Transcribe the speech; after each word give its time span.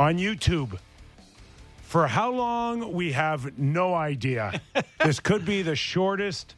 on 0.00 0.16
YouTube. 0.18 0.78
For 1.82 2.06
how 2.06 2.32
long, 2.32 2.92
we 2.94 3.12
have 3.12 3.58
no 3.58 3.94
idea. 3.94 4.60
this 5.04 5.20
could 5.20 5.44
be 5.44 5.60
the 5.62 5.76
shortest 5.76 6.54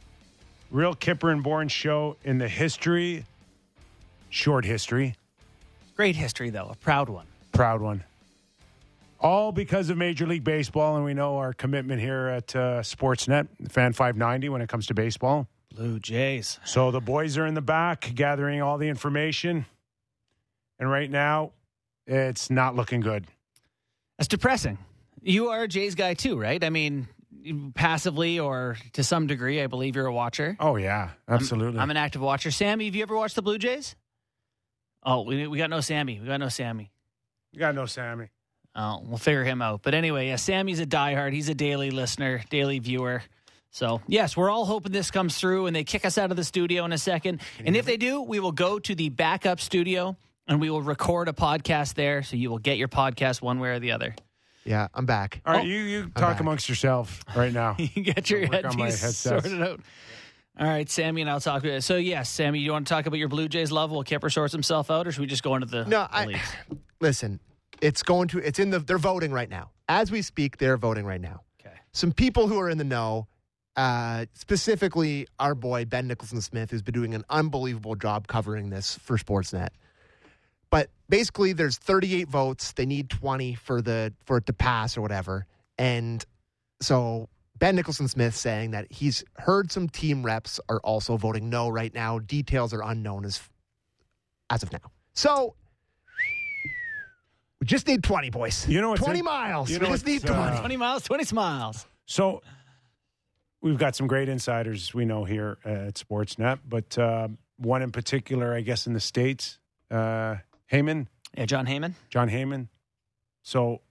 Real 0.71 0.95
Kyper 0.95 1.31
and 1.31 1.43
Bourne 1.43 1.67
show 1.67 2.15
in 2.23 2.37
the 2.39 2.47
history, 2.47 3.25
short 4.29 4.65
history, 4.65 5.15
Great 5.95 6.15
history, 6.15 6.49
though. 6.49 6.69
A 6.71 6.75
proud 6.75 7.07
one. 7.07 7.27
proud 7.51 7.79
one. 7.79 8.03
All 9.19 9.51
because 9.51 9.89
of 9.91 9.97
Major 9.97 10.25
League 10.25 10.43
Baseball, 10.43 10.95
and 10.95 11.05
we 11.05 11.13
know 11.13 11.37
our 11.37 11.53
commitment 11.53 12.01
here 12.01 12.27
at 12.27 12.55
uh, 12.55 12.81
Sportsnet, 12.81 13.47
Fan 13.69 13.93
590, 13.93 14.49
when 14.49 14.61
it 14.61 14.69
comes 14.69 14.87
to 14.87 14.95
baseball. 14.95 15.47
Blue 15.75 15.99
Jays. 15.99 16.59
So 16.65 16.89
the 16.89 16.99
boys 16.99 17.37
are 17.37 17.45
in 17.45 17.53
the 17.53 17.61
back 17.61 18.11
gathering 18.15 18.61
all 18.61 18.79
the 18.79 18.89
information. 18.89 19.65
And 20.79 20.89
right 20.89 21.09
now, 21.09 21.51
it's 22.07 22.49
not 22.49 22.75
looking 22.75 22.99
good. 22.99 23.25
That's 24.23 24.29
depressing. 24.29 24.77
You 25.21 25.49
are 25.49 25.63
a 25.63 25.67
Jays 25.67 25.95
guy, 25.95 26.13
too, 26.13 26.39
right? 26.39 26.63
I 26.63 26.69
mean, 26.69 27.09
passively 27.75 28.39
or 28.39 28.77
to 28.93 29.03
some 29.03 29.27
degree, 29.27 29.61
I 29.61 29.67
believe 29.67 29.97
you're 29.97 30.05
a 30.05 30.13
watcher. 30.13 30.55
Oh, 30.61 30.77
yeah, 30.77 31.09
absolutely. 31.27 31.77
I'm 31.77 31.91
an 31.91 31.97
active 31.97 32.21
watcher. 32.21 32.49
Sammy, 32.49 32.85
have 32.85 32.95
you 32.95 33.01
ever 33.01 33.17
watched 33.17 33.35
the 33.35 33.41
Blue 33.41 33.57
Jays? 33.57 33.97
Oh, 35.05 35.23
we, 35.23 35.45
we 35.47 35.57
got 35.57 35.69
no 35.69 35.81
Sammy. 35.81 36.21
We 36.21 36.27
got 36.27 36.39
no 36.39 36.47
Sammy. 36.47 36.89
you 37.51 37.59
got 37.59 37.75
no 37.75 37.85
Sammy. 37.85 38.29
Oh, 38.73 39.03
we'll 39.05 39.17
figure 39.17 39.43
him 39.43 39.61
out. 39.61 39.81
But 39.83 39.93
anyway, 39.93 40.29
yeah, 40.29 40.37
Sammy's 40.37 40.79
a 40.79 40.85
diehard. 40.85 41.33
He's 41.33 41.49
a 41.49 41.53
daily 41.53 41.91
listener, 41.91 42.43
daily 42.49 42.79
viewer. 42.79 43.23
So, 43.71 43.99
yes, 44.07 44.37
we're 44.37 44.49
all 44.49 44.63
hoping 44.63 44.93
this 44.93 45.11
comes 45.11 45.37
through 45.37 45.65
and 45.65 45.75
they 45.75 45.83
kick 45.83 46.05
us 46.05 46.17
out 46.17 46.31
of 46.31 46.37
the 46.37 46.45
studio 46.45 46.85
in 46.85 46.93
a 46.93 46.97
second. 46.97 47.41
And 47.65 47.75
if 47.75 47.83
they 47.85 47.97
do, 47.97 48.21
we 48.21 48.39
will 48.39 48.53
go 48.53 48.79
to 48.79 48.95
the 48.95 49.09
backup 49.09 49.59
studio 49.59 50.15
and 50.47 50.59
we 50.61 50.69
will 50.69 50.81
record 50.81 51.27
a 51.29 51.33
podcast 51.33 51.93
there. 51.95 52.23
So 52.23 52.35
you 52.35 52.49
will 52.49 52.57
get 52.59 52.77
your 52.77 52.87
podcast 52.87 53.41
one 53.41 53.59
way 53.59 53.69
or 53.69 53.79
the 53.79 53.91
other. 53.91 54.15
Yeah, 54.65 54.87
I'm 54.93 55.05
back. 55.05 55.41
All 55.45 55.53
right, 55.53 55.63
Oh. 55.63 55.65
you, 55.65 55.77
you 55.77 56.09
talk 56.09 56.39
amongst 56.39 56.69
yourself 56.69 57.21
right 57.35 57.51
now. 57.51 57.75
you 57.79 58.01
get 58.03 58.29
your 58.29 58.45
I'll 58.45 58.49
work 58.51 58.65
on 58.65 58.77
my 58.77 58.85
headpiece 58.91 59.17
sorted 59.17 59.61
out. 59.61 59.81
All 60.57 60.67
right, 60.67 60.89
Sammy 60.89 61.21
and 61.21 61.29
I'll 61.29 61.41
talk. 61.41 61.63
About 61.63 61.73
it. 61.77 61.81
So, 61.81 61.97
yes, 61.97 62.29
Sammy, 62.29 62.59
you 62.59 62.71
want 62.71 62.87
to 62.87 62.93
talk 62.93 63.05
about 63.05 63.17
your 63.17 63.27
Blue 63.27 63.47
Jays 63.47 63.71
love 63.71 63.91
while 63.91 64.03
Kyper 64.03 64.31
sorts 64.31 64.53
himself 64.53 64.91
out, 64.91 65.07
or 65.07 65.11
should 65.11 65.21
we 65.21 65.27
just 65.27 65.43
go 65.43 65.55
into 65.55 65.65
the, 65.67 65.83
No, 65.85 66.03
the 66.03 66.15
I 66.15 66.25
leagues? 66.25 66.53
listen. 67.01 67.39
It's 67.81 68.03
going 68.03 68.29
to. 68.29 68.37
It's 68.37 68.59
in 68.59 68.69
the. 68.69 68.79
They're 68.79 68.97
voting 68.99 69.31
right 69.33 69.49
now 69.49 69.71
as 69.89 70.09
we 70.11 70.21
speak. 70.21 70.57
They're 70.59 70.77
voting 70.77 71.05
right 71.05 71.19
now. 71.19 71.41
Okay. 71.59 71.75
Some 71.91 72.13
people 72.13 72.47
who 72.47 72.57
are 72.59 72.69
in 72.69 72.77
the 72.77 72.83
know, 72.85 73.27
uh, 73.75 74.27
specifically 74.35 75.27
our 75.39 75.53
boy 75.55 75.83
Ben 75.83 76.07
Nicholson 76.07 76.39
Smith, 76.39 76.71
who's 76.71 76.81
been 76.83 76.93
doing 76.93 77.13
an 77.13 77.25
unbelievable 77.29 77.95
job 77.95 78.27
covering 78.27 78.69
this 78.69 78.97
for 78.99 79.17
Sportsnet. 79.17 79.69
But 80.73 80.89
basically, 81.07 81.53
there's 81.53 81.77
38 81.77 82.27
votes. 82.27 82.71
They 82.71 82.87
need 82.87 83.07
20 83.07 83.53
for 83.53 83.79
the 83.79 84.11
for 84.25 84.37
it 84.37 84.47
to 84.47 84.53
pass 84.53 84.97
or 84.97 85.01
whatever. 85.01 85.45
And 85.77 86.25
so 86.81 87.29
Ben 87.59 87.75
Nicholson 87.75 88.07
Smith 88.07 88.35
saying 88.35 88.71
that 88.71 88.91
he's 88.91 89.23
heard 89.37 89.71
some 89.71 89.87
team 89.87 90.23
reps 90.25 90.59
are 90.69 90.79
also 90.79 91.15
voting 91.15 91.51
no 91.51 91.69
right 91.69 91.93
now. 91.93 92.17
Details 92.17 92.73
are 92.73 92.81
unknown 92.81 93.23
as 93.23 93.39
as 94.49 94.63
of 94.63 94.71
now. 94.71 94.79
So 95.13 95.53
we 97.61 97.67
just 97.67 97.85
need 97.85 98.03
20, 98.03 98.31
boys. 98.31 98.67
You 98.67 98.81
know 98.81 98.89
what's 98.89 99.03
20 99.03 99.19
in- 99.19 99.25
miles. 99.25 99.69
you 99.69 99.77
we 99.77 99.85
just 99.85 100.07
need 100.07 100.23
20. 100.23 100.33
uh, 100.33 100.59
20 100.59 100.77
miles, 100.77 101.03
20 101.03 101.23
smiles. 101.23 101.85
So 102.07 102.41
we've 103.61 103.77
got 103.77 103.95
some 103.95 104.07
great 104.07 104.27
insiders 104.27 104.91
we 104.91 105.05
know 105.05 105.23
here 105.23 105.59
at 105.63 105.93
Sportsnet, 105.93 106.61
but 106.67 106.97
uh, 106.97 107.27
one 107.57 107.83
in 107.83 107.91
particular, 107.91 108.55
I 108.55 108.61
guess, 108.61 108.87
in 108.87 108.93
the 108.93 108.99
States, 108.99 109.59
uh, 109.91 110.37
Heyman, 110.71 111.07
Yeah, 111.37 111.45
Jon 111.45 111.65
Heyman. 111.65 111.93
Jon 112.09 112.29
Heyman. 112.29 112.67
So 113.43 113.81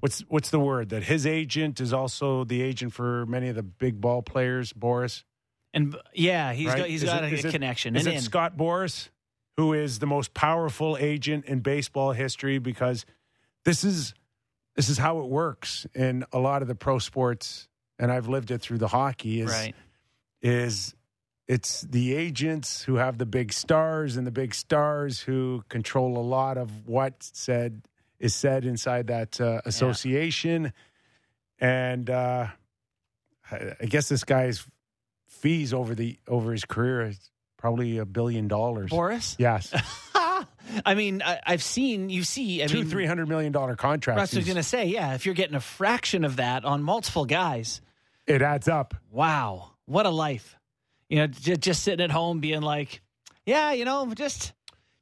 what's 0.00 0.20
what's 0.28 0.50
the 0.50 0.60
word? 0.60 0.90
That 0.90 1.04
his 1.04 1.26
agent 1.26 1.80
is 1.80 1.92
also 1.92 2.44
the 2.44 2.62
agent 2.62 2.92
for 2.92 3.26
many 3.26 3.48
of 3.48 3.56
the 3.56 3.62
big 3.62 4.00
ball 4.00 4.22
players, 4.22 4.72
Boras. 4.72 5.24
And 5.74 5.96
yeah, 6.14 6.52
he's 6.52 6.68
right? 6.68 6.78
got 6.78 6.88
he's 6.88 7.02
Is 7.02 7.08
got 7.10 7.24
it- 7.24 7.32
a, 7.32 7.36
is 7.36 7.44
it- 7.44 7.50
connection. 7.50 7.96
Is 7.96 8.06
and 8.06 8.14
it 8.14 8.16
in. 8.18 8.22
Scott 8.22 8.56
Boras, 8.56 9.08
who 9.56 9.72
is 9.72 9.98
the 9.98 10.06
most 10.06 10.32
powerful 10.34 10.96
agent 10.98 11.44
in 11.46 11.60
baseball 11.60 12.12
history? 12.12 12.58
Because 12.58 13.04
this 13.64 13.84
is 13.84 14.14
this 14.76 14.88
is 14.88 14.98
how 14.98 15.20
it 15.20 15.26
works 15.26 15.86
in 15.94 16.24
a 16.32 16.38
lot 16.38 16.62
of 16.62 16.68
the 16.68 16.74
pro 16.74 16.98
sports, 16.98 17.68
and 17.98 18.12
I've 18.12 18.28
lived 18.28 18.50
it 18.50 18.60
through 18.62 18.78
the 18.78 18.88
hockey. 18.88 19.40
Is 19.40 19.50
right. 19.50 19.74
is 20.40 20.94
it's 21.48 21.82
the 21.82 22.14
agents 22.14 22.82
who 22.82 22.96
have 22.96 23.18
the 23.18 23.26
big 23.26 23.52
stars 23.52 24.16
and 24.16 24.26
the 24.26 24.32
big 24.32 24.54
stars 24.54 25.20
who 25.20 25.62
control 25.68 26.18
a 26.18 26.20
lot 26.20 26.58
of 26.58 26.88
what 26.88 27.14
said 27.20 27.82
is 28.18 28.34
said 28.34 28.64
inside 28.64 29.08
that 29.08 29.40
uh, 29.40 29.60
association. 29.64 30.72
And 31.60 32.10
uh, 32.10 32.48
I 33.50 33.86
guess 33.86 34.08
this 34.08 34.24
guy's 34.24 34.66
fees 35.28 35.72
over 35.72 35.94
the 35.94 36.18
over 36.26 36.52
his 36.52 36.64
career 36.64 37.02
is 37.02 37.30
probably 37.56 37.98
a 37.98 38.04
billion 38.04 38.48
dollars. 38.48 38.90
Boras. 38.90 39.36
yes. 39.38 39.72
I 40.84 40.94
mean, 40.94 41.22
I, 41.22 41.40
I've 41.46 41.62
seen 41.62 42.10
you 42.10 42.24
see. 42.24 42.62
I 42.62 42.66
two 42.66 42.78
mean, 42.78 42.88
three 42.88 43.06
hundred 43.06 43.28
million 43.28 43.52
dollar 43.52 43.76
contracts. 43.76 44.18
Russ 44.18 44.34
was 44.34 44.44
going 44.44 44.56
to 44.56 44.62
say, 44.62 44.86
yeah, 44.86 45.14
if 45.14 45.24
you're 45.24 45.34
getting 45.34 45.54
a 45.54 45.60
fraction 45.60 46.24
of 46.24 46.36
that 46.36 46.64
on 46.64 46.82
multiple 46.82 47.24
guys, 47.24 47.80
it 48.26 48.42
adds 48.42 48.68
up. 48.68 48.94
Wow, 49.10 49.70
what 49.86 50.06
a 50.06 50.10
life. 50.10 50.56
You 51.08 51.18
know, 51.18 51.26
just, 51.28 51.60
just 51.60 51.82
sitting 51.82 52.02
at 52.04 52.10
home 52.10 52.40
being 52.40 52.62
like, 52.62 53.00
yeah, 53.44 53.72
you 53.72 53.84
know, 53.84 54.12
just 54.14 54.52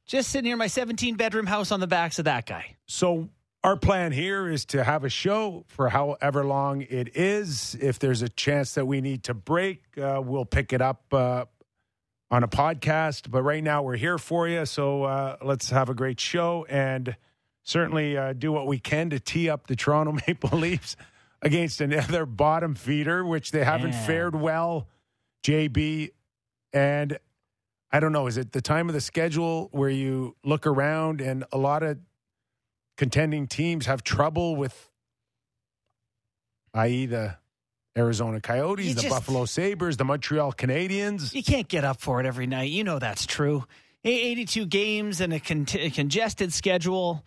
just 0.05 0.29
sitting 0.29 0.45
here 0.45 0.53
in 0.53 0.59
my 0.59 0.67
17 0.67 1.15
bedroom 1.15 1.47
house 1.47 1.71
on 1.71 1.79
the 1.79 1.87
backs 1.87 2.19
of 2.19 2.25
that 2.25 2.45
guy. 2.45 2.75
So 2.85 3.29
our 3.63 3.75
plan 3.75 4.11
here 4.11 4.47
is 4.47 4.65
to 4.65 4.83
have 4.83 5.03
a 5.03 5.09
show 5.09 5.65
for 5.67 5.89
however 5.89 6.43
long 6.43 6.81
it 6.83 7.17
is. 7.17 7.75
If 7.81 7.97
there's 7.97 8.21
a 8.21 8.29
chance 8.29 8.75
that 8.75 8.85
we 8.85 9.01
need 9.01 9.23
to 9.23 9.33
break, 9.33 9.81
uh, 9.97 10.21
we'll 10.23 10.45
pick 10.45 10.73
it 10.73 10.81
up 10.81 11.11
uh, 11.11 11.45
on 12.29 12.43
a 12.43 12.47
podcast. 12.47 13.31
But 13.31 13.41
right 13.41 13.63
now 13.63 13.81
we're 13.81 13.95
here 13.95 14.19
for 14.19 14.47
you, 14.47 14.67
so 14.67 15.03
uh, 15.05 15.37
let's 15.41 15.71
have 15.71 15.89
a 15.89 15.95
great 15.95 16.19
show 16.19 16.67
and 16.69 17.15
certainly 17.63 18.15
uh, 18.15 18.33
do 18.33 18.51
what 18.51 18.67
we 18.67 18.77
can 18.77 19.09
to 19.09 19.19
tee 19.19 19.49
up 19.49 19.65
the 19.65 19.75
Toronto 19.75 20.11
Maple 20.27 20.59
Leafs 20.59 20.95
against 21.41 21.81
another 21.81 22.27
bottom 22.27 22.75
feeder, 22.75 23.25
which 23.25 23.49
they 23.49 23.63
haven't 23.63 23.93
Yeah. 23.93 24.05
fared 24.05 24.35
well. 24.35 24.87
JB 25.45 26.09
and 26.73 27.19
I 27.91 27.99
don't 27.99 28.11
know. 28.11 28.25
Is 28.27 28.37
it 28.37 28.51
the 28.51 28.61
time 28.61 28.89
of 28.89 28.93
the 28.93 29.01
schedule 29.01 29.69
where 29.71 29.89
you 29.89 30.35
look 30.43 30.65
around 30.65 31.21
and 31.21 31.45
a 31.51 31.57
lot 31.57 31.83
of 31.83 31.99
contending 32.97 33.47
teams 33.47 33.85
have 33.85 34.03
trouble 34.03 34.55
with, 34.55 34.89
i.e., 36.73 37.05
the 37.05 37.35
Arizona 37.97 38.41
Coyotes, 38.41 38.87
You 38.87 38.93
the 38.95 39.03
just- 39.03 39.13
Buffalo 39.15 39.45
Sabres, 39.45 39.97
the 39.97 40.03
Montreal 40.03 40.51
Canadiens? 40.53 41.33
You 41.33 41.43
can't 41.43 41.67
get 41.67 41.83
up 41.85 42.01
for 42.01 42.19
it 42.19 42.25
every 42.25 42.47
night. 42.47 42.71
You 42.71 42.83
know 42.83 42.99
that's 42.99 43.25
true. 43.25 43.63
A- 44.03 44.09
82 44.09 44.65
games 44.65 45.21
and 45.21 45.31
a, 45.33 45.39
con- 45.39 45.67
a 45.75 45.89
congested 45.91 46.53
schedule 46.53 47.23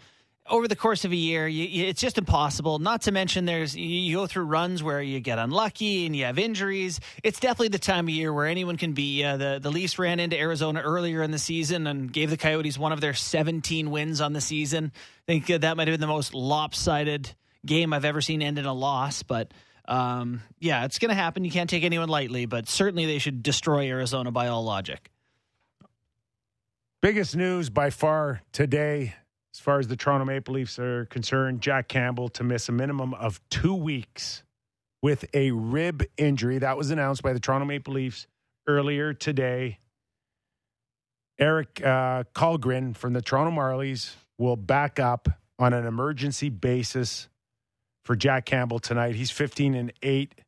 over 0.50 0.68
the 0.68 0.76
course 0.76 1.04
of 1.04 1.12
a 1.12 1.16
year, 1.16 1.46
you, 1.46 1.64
you, 1.64 1.84
it's 1.86 2.00
just 2.00 2.18
impossible. 2.18 2.78
Not 2.78 3.02
to 3.02 3.12
mention, 3.12 3.44
there's 3.44 3.76
you, 3.76 3.84
you 3.84 4.16
go 4.16 4.26
through 4.26 4.44
runs 4.44 4.82
where 4.82 5.00
you 5.00 5.20
get 5.20 5.38
unlucky 5.38 6.06
and 6.06 6.14
you 6.14 6.24
have 6.24 6.38
injuries. 6.38 7.00
It's 7.22 7.40
definitely 7.40 7.68
the 7.68 7.78
time 7.78 8.06
of 8.06 8.10
year 8.10 8.32
where 8.32 8.46
anyone 8.46 8.76
can 8.76 8.92
be. 8.92 9.24
Uh, 9.24 9.36
the 9.36 9.58
the 9.60 9.70
Leafs 9.70 9.98
ran 9.98 10.20
into 10.20 10.38
Arizona 10.38 10.80
earlier 10.80 11.22
in 11.22 11.30
the 11.30 11.38
season 11.38 11.86
and 11.86 12.12
gave 12.12 12.30
the 12.30 12.36
Coyotes 12.36 12.78
one 12.78 12.92
of 12.92 13.00
their 13.00 13.14
17 13.14 13.90
wins 13.90 14.20
on 14.20 14.32
the 14.32 14.40
season. 14.40 14.92
I 14.94 15.24
think 15.26 15.50
uh, 15.50 15.58
that 15.58 15.76
might 15.76 15.88
have 15.88 15.94
been 15.94 16.00
the 16.00 16.06
most 16.06 16.34
lopsided 16.34 17.34
game 17.64 17.92
I've 17.92 18.04
ever 18.04 18.20
seen 18.20 18.42
end 18.42 18.58
in 18.58 18.64
a 18.66 18.74
loss, 18.74 19.22
but. 19.22 19.52
Um, 19.86 20.42
yeah, 20.58 20.84
it's 20.84 20.98
going 20.98 21.08
to 21.08 21.14
happen. 21.14 21.46
You 21.46 21.50
can't 21.50 21.70
take 21.70 21.82
anyone 21.82 22.10
lightly, 22.10 22.44
but 22.44 22.68
certainly 22.68 23.06
they 23.06 23.16
should 23.16 23.42
destroy 23.42 23.88
Arizona 23.88 24.30
by 24.30 24.48
all 24.48 24.62
logic. 24.62 25.10
Biggest 27.00 27.36
news 27.36 27.70
by 27.70 27.88
far 27.88 28.42
today, 28.52 29.14
as 29.54 29.60
far 29.60 29.78
as 29.78 29.88
the 29.88 29.96
Toronto 29.96 30.24
Maple 30.24 30.54
Leafs 30.54 30.78
are 30.78 31.06
concerned, 31.06 31.60
Jack 31.60 31.88
Campbell 31.88 32.28
to 32.30 32.44
miss 32.44 32.68
a 32.68 32.72
minimum 32.72 33.14
of 33.14 33.40
two 33.50 33.74
weeks 33.74 34.42
with 35.02 35.24
a 35.34 35.50
rib 35.50 36.04
injury. 36.16 36.58
That 36.58 36.76
was 36.76 36.90
announced 36.90 37.22
by 37.22 37.32
the 37.32 37.40
Toronto 37.40 37.64
Maple 37.66 37.94
Leafs 37.94 38.26
earlier 38.66 39.12
today. 39.12 39.78
Eric 41.38 41.80
uh, 41.84 42.24
Källgren 42.34 42.96
from 42.96 43.12
the 43.12 43.22
Toronto 43.22 43.56
Marlies 43.56 44.14
will 44.38 44.56
back 44.56 44.98
up 44.98 45.28
on 45.58 45.72
an 45.72 45.86
emergency 45.86 46.48
basis 46.48 47.28
for 48.04 48.16
Jack 48.16 48.44
Campbell 48.44 48.78
tonight. 48.78 49.14
He's 49.14 49.30
15 49.30 49.74
and 49.74 49.92
8 50.02 50.40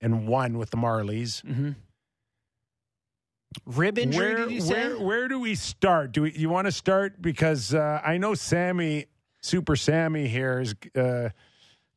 and 0.00 0.28
1 0.28 0.58
with 0.58 0.70
the 0.70 0.76
Marlies. 0.76 1.42
Mm-hmm. 1.42 1.70
Rib 3.66 3.98
injury? 3.98 4.34
Where, 4.34 4.36
did 4.36 4.50
you 4.50 4.60
say? 4.60 4.88
where, 4.88 4.98
where 4.98 5.28
do 5.28 5.38
we 5.38 5.54
start? 5.54 6.12
Do 6.12 6.22
we, 6.22 6.32
you 6.32 6.48
want 6.48 6.66
to 6.66 6.72
start 6.72 7.20
because 7.20 7.74
uh, 7.74 8.00
I 8.04 8.18
know 8.18 8.34
Sammy, 8.34 9.06
Super 9.40 9.76
Sammy 9.76 10.28
here 10.28 10.60
is 10.60 10.74
uh, 10.94 11.30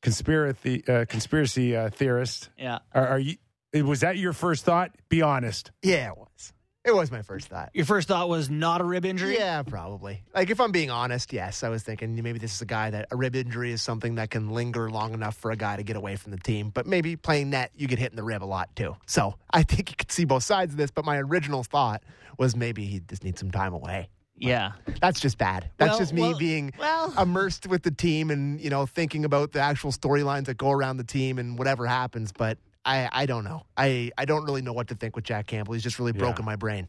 conspiracy 0.02 0.84
uh, 0.88 1.06
conspiracy 1.06 1.76
uh, 1.76 1.90
theorist. 1.90 2.50
yeah. 2.58 2.80
Are, 2.94 3.08
are 3.08 3.20
you? 3.20 3.38
Was 3.74 4.00
that 4.00 4.18
your 4.18 4.34
first 4.34 4.66
thought? 4.66 4.92
Be 5.10 5.22
honest. 5.22 5.72
Yeah, 5.84 6.12
it 6.12 6.18
was. 6.18 6.54
It 6.88 6.96
was 6.96 7.12
my 7.12 7.22
first 7.22 7.50
thought. 7.50 7.70
Your 7.74 7.84
first 7.86 8.08
thought 8.08 8.30
was 8.30 8.50
not 8.50 8.80
a 8.80 8.86
rib 8.86 9.04
injury? 9.04 9.36
Yeah, 9.36 9.62
probably. 9.62 10.24
Like 10.34 10.50
if 10.50 10.62
I'm 10.62 10.72
being 10.72 10.90
honest, 10.90 11.34
yes, 11.34 11.62
I 11.62 11.68
was 11.68 11.84
thinking 11.84 12.16
maybe 12.24 12.40
this 12.40 12.56
is 12.56 12.62
a 12.62 12.66
guy 12.66 12.90
that 12.92 13.08
a 13.12 13.18
rib 13.18 13.36
injury 13.36 13.74
is 13.74 13.82
something 13.82 14.16
that 14.16 14.30
can 14.30 14.52
linger 14.52 14.90
long 14.90 15.14
enough 15.14 15.36
for 15.36 15.52
a 15.52 15.58
guy 15.58 15.76
to 15.76 15.84
get 15.84 15.98
away 15.98 16.16
from 16.16 16.32
the 16.32 16.38
team. 16.38 16.70
But 16.70 16.88
maybe 16.88 17.18
playing 17.18 17.50
net, 17.50 17.72
you 17.76 17.88
get 17.88 18.00
hit 18.00 18.12
in 18.12 18.16
the 18.16 18.24
rib 18.24 18.42
a 18.42 18.46
lot 18.46 18.74
too. 18.78 18.96
So 19.06 19.36
I 19.52 19.64
think 19.64 19.90
you 19.90 19.98
could 19.98 20.14
see 20.14 20.24
both 20.24 20.44
sides 20.44 20.72
of 20.74 20.78
this. 20.78 20.90
But 20.90 21.04
my 21.04 21.18
original 21.18 21.66
thought 21.66 22.04
was 22.38 22.56
maybe 22.56 22.86
he 22.86 23.02
just 23.02 23.22
needs 23.26 23.38
some 23.40 23.52
time 23.52 23.74
away. 23.74 24.08
Yeah. 24.38 24.72
That's 25.02 25.20
just 25.20 25.38
bad. 25.38 25.70
That's 25.78 25.90
Well, 25.90 26.00
just 26.00 26.14
me 26.14 26.22
well, 26.22 26.38
being 26.38 26.72
well. 26.80 27.14
immersed 27.20 27.68
with 27.68 27.84
the 27.84 27.92
team 27.92 28.32
and 28.32 28.62
you 28.62 28.70
know 28.70 28.86
thinking 28.86 29.26
about 29.26 29.52
the 29.52 29.60
actual 29.60 29.92
storylines 29.92 30.46
that 30.46 30.56
go 30.58 30.72
around 30.72 30.98
the 30.98 31.04
team 31.04 31.38
and 31.38 31.58
whatever 31.58 31.86
happens. 31.86 32.32
But 32.32 32.58
I, 32.88 33.10
I 33.12 33.26
don't 33.28 33.44
know. 33.44 33.66
I, 33.76 34.12
I 34.18 34.26
don't 34.26 34.46
really 34.46 34.62
know 34.62 34.74
what 34.74 34.88
to 34.88 34.96
think 34.96 35.16
with 35.16 35.26
Jack 35.26 35.46
Campbell. 35.48 35.74
He's 35.74 35.84
just 35.84 36.00
really 36.00 36.14
Yeah. 36.16 36.20
broken 36.20 36.46
my 36.46 36.56
brain. 36.56 36.88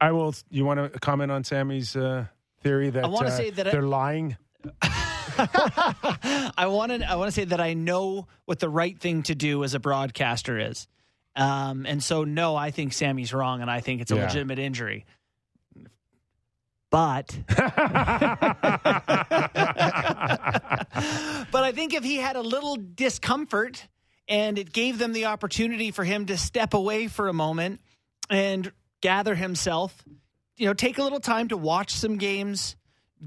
I 0.00 0.12
will. 0.12 0.34
You 0.50 0.64
want 0.64 0.92
to 0.92 0.98
comment 1.00 1.32
on 1.32 1.42
Sammy's 1.44 1.96
uh, 1.96 2.26
theory 2.62 2.90
that 2.90 3.04
I 3.04 3.08
wanna 3.08 3.28
uh, 3.28 3.36
say 3.36 3.50
that 3.50 3.70
they're 3.72 3.82
lying? 3.82 4.36
I 4.82 6.66
want 6.68 6.92
to 6.92 7.10
I 7.10 7.16
want 7.16 7.28
to 7.28 7.32
say 7.32 7.44
that 7.44 7.60
I 7.60 7.74
know 7.74 8.26
what 8.44 8.58
the 8.60 8.68
right 8.68 8.98
thing 8.98 9.22
to 9.24 9.34
do 9.34 9.64
as 9.64 9.74
a 9.74 9.80
broadcaster 9.80 10.58
is. 10.58 10.86
Um, 11.36 11.86
and 11.86 12.02
so 12.02 12.24
no, 12.24 12.54
I 12.54 12.70
think 12.70 12.92
Sammy's 12.92 13.32
wrong 13.32 13.60
and 13.62 13.70
I 13.70 13.80
think 13.80 14.00
it's 14.02 14.10
a 14.12 14.16
Yeah. 14.16 14.24
legitimate 14.26 14.58
injury. 14.58 15.06
But 16.90 17.36
but 17.48 17.58
I 21.64 21.72
think 21.74 21.94
if 21.94 22.04
he 22.04 22.16
had 22.16 22.36
a 22.36 22.40
little 22.42 22.76
discomfort 22.76 23.86
and 24.28 24.58
it 24.58 24.72
gave 24.72 24.98
them 24.98 25.12
the 25.12 25.26
opportunity 25.26 25.90
for 25.90 26.04
him 26.04 26.26
to 26.26 26.36
step 26.36 26.74
away 26.74 27.08
for 27.08 27.28
a 27.28 27.32
moment 27.32 27.80
and 28.30 28.72
gather 29.00 29.34
himself, 29.34 30.02
you 30.56 30.66
know, 30.66 30.74
take 30.74 30.98
a 30.98 31.02
little 31.02 31.20
time 31.20 31.48
to 31.48 31.56
watch 31.56 31.92
some 31.92 32.16
games, 32.16 32.76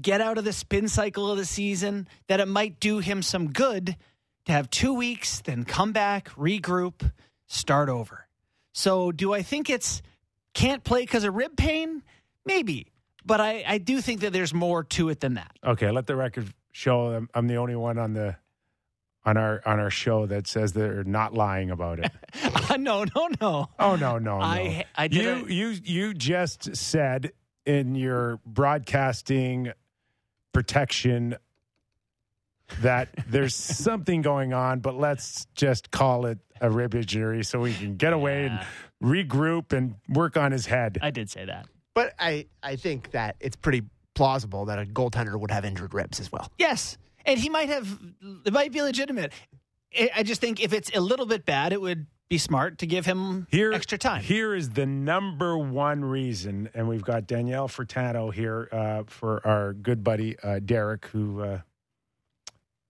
get 0.00 0.20
out 0.20 0.38
of 0.38 0.44
the 0.44 0.52
spin 0.52 0.88
cycle 0.88 1.30
of 1.30 1.38
the 1.38 1.44
season, 1.44 2.08
that 2.26 2.40
it 2.40 2.48
might 2.48 2.80
do 2.80 2.98
him 2.98 3.22
some 3.22 3.52
good 3.52 3.96
to 4.46 4.52
have 4.52 4.70
two 4.70 4.94
weeks, 4.94 5.40
then 5.42 5.64
come 5.64 5.92
back, 5.92 6.30
regroup, 6.30 7.12
start 7.46 7.88
over. 7.88 8.26
So, 8.72 9.12
do 9.12 9.32
I 9.34 9.42
think 9.42 9.70
it's 9.70 10.02
can't 10.54 10.82
play 10.82 11.02
because 11.02 11.24
of 11.24 11.34
rib 11.34 11.56
pain? 11.56 12.02
Maybe. 12.44 12.92
But 13.24 13.40
I, 13.40 13.64
I 13.66 13.78
do 13.78 14.00
think 14.00 14.20
that 14.20 14.32
there's 14.32 14.54
more 14.54 14.84
to 14.84 15.10
it 15.10 15.20
than 15.20 15.34
that. 15.34 15.50
okay, 15.64 15.90
let 15.90 16.06
the 16.06 16.16
record 16.16 16.52
show. 16.72 17.12
I'm, 17.12 17.28
I'm 17.34 17.46
the 17.46 17.56
only 17.56 17.76
one 17.76 17.98
on 17.98 18.14
the 18.14 18.36
on 19.28 19.36
our 19.36 19.60
on 19.66 19.78
our 19.80 19.90
show 19.90 20.26
that 20.26 20.46
says 20.46 20.72
they're 20.72 21.04
not 21.04 21.34
lying 21.34 21.70
about 21.70 21.98
it. 22.00 22.10
Uh, 22.70 22.76
no, 22.76 23.04
no, 23.16 23.28
no. 23.40 23.68
Oh 23.78 23.96
no, 23.96 24.18
no, 24.18 24.38
no. 24.38 24.40
I- 24.42 24.84
I 24.94 25.08
you 25.10 25.30
a- 25.46 25.50
you 25.50 25.68
you 25.82 26.14
just 26.14 26.76
said 26.76 27.32
in 27.64 27.94
your 27.94 28.38
broadcasting 28.44 29.72
protection 30.52 31.36
that 32.82 33.08
there's 33.26 33.54
something 33.84 34.20
going 34.22 34.52
on, 34.52 34.80
but 34.80 34.94
let's 34.98 35.46
just 35.54 35.90
call 35.90 36.26
it 36.26 36.38
a 36.60 36.70
rib 36.70 36.94
injury 36.94 37.42
so 37.44 37.60
we 37.60 37.72
can 37.74 37.96
get 37.96 38.12
away 38.12 38.44
Yeah. 38.44 38.64
and 39.02 39.08
regroup 39.28 39.72
and 39.72 39.94
work 40.08 40.36
on 40.36 40.52
his 40.52 40.66
head. 40.66 40.98
I 41.00 41.10
did 41.10 41.30
say 41.30 41.46
that. 41.46 41.66
But 41.94 42.12
I, 42.18 42.46
I 42.62 42.76
think 42.76 43.12
that 43.12 43.36
it's 43.40 43.56
pretty 43.56 43.82
plausible 44.14 44.66
that 44.66 44.78
a 44.78 44.82
goaltender 44.84 45.38
would 45.40 45.50
have 45.50 45.64
injured 45.64 45.94
ribs 45.94 46.20
as 46.20 46.30
well. 46.30 46.50
Yes. 46.58 46.98
And 47.28 47.38
he 47.38 47.48
might 47.48 47.68
have, 47.68 47.98
it 48.44 48.52
might 48.52 48.72
be 48.72 48.82
legitimate. 48.82 49.32
I 49.96 50.10
I 50.16 50.22
just 50.22 50.40
think 50.40 50.60
if 50.62 50.72
it's 50.72 50.90
a 50.94 51.00
little 51.00 51.26
bit 51.26 51.44
bad, 51.44 51.72
it 51.72 51.80
would 51.80 52.06
be 52.28 52.38
smart 52.38 52.78
to 52.78 52.86
give 52.86 53.06
him 53.06 53.46
Here, 53.50 53.72
extra 53.72 53.96
time. 53.98 54.22
Here 54.22 54.54
is 54.54 54.70
the 54.70 54.84
number 54.86 55.56
one 55.56 56.04
reason, 56.04 56.68
and 56.74 56.88
we've 56.88 57.02
got 57.04 57.26
Danielle 57.26 57.68
Furtado 57.68 58.32
here 58.32 58.68
uh, 58.72 59.02
for 59.06 59.46
our 59.46 59.72
good 59.72 60.02
buddy 60.04 60.38
uh, 60.42 60.58
Derek, 60.58 61.06
who 61.06 61.40
uh, 61.42 61.60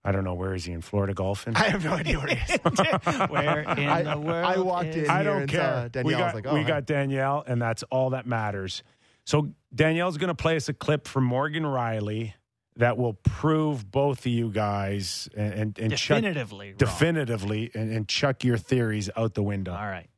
I 0.05 0.13
don't 0.13 0.25
know 0.25 0.35
where 0.35 0.55
is 0.55 0.65
he 0.65 0.73
in 0.73 0.81
Florida 0.81 1.15
golfing. 1.15 1.55
I 1.57 1.69
have 1.69 1.85
no 1.85 1.93
idea 1.93 2.19
what 2.19 2.31
it 2.33 2.39
is. 2.49 3.29
Where 3.31 3.61
in 3.61 3.89
I- 3.89 4.03
the 4.15 4.19
world? 4.21 4.45
I 4.47 4.59
walked 4.59 4.87
is- 4.89 5.05
in 5.05 5.11
I 5.11 5.23
don't 5.23 5.43
and 5.43 5.51
care. 5.51 5.89
Danielle. 5.91 6.05
we 6.05 6.13
got, 6.13 6.25
was 6.27 6.35
like, 6.35 6.47
oh, 6.53 6.55
we 6.55 6.63
hi. 6.63 6.69
got 6.69 6.87
Danielle, 6.87 7.45
and 7.47 7.61
that's 7.61 7.83
all 7.91 8.11
that 8.11 8.27
matters. 8.27 8.83
So 9.25 9.51
Danielle's 9.75 10.17
going 10.17 10.29
to 10.29 10.35
play 10.35 10.57
us 10.57 10.69
a 10.69 10.73
clip 10.73 11.07
from 11.07 11.25
Morgan 11.25 11.65
Rielly 11.65 12.33
that 12.79 12.97
will 12.97 13.15
prove 13.15 13.91
both 13.91 14.21
of 14.21 14.27
you 14.27 14.51
guys 14.51 15.29
and 15.37 15.53
and, 15.53 15.79
and 15.79 15.91
definitively. 15.91 16.69
wrong. 16.69 16.77
definitively 16.79 17.71
and, 17.75 17.93
and 17.93 18.09
chuck 18.09 18.45
your 18.45 18.57
theories 18.57 19.11
out 19.17 19.35
the 19.35 19.43
window. 19.43 19.73
All 19.73 19.87
right. 19.87 20.09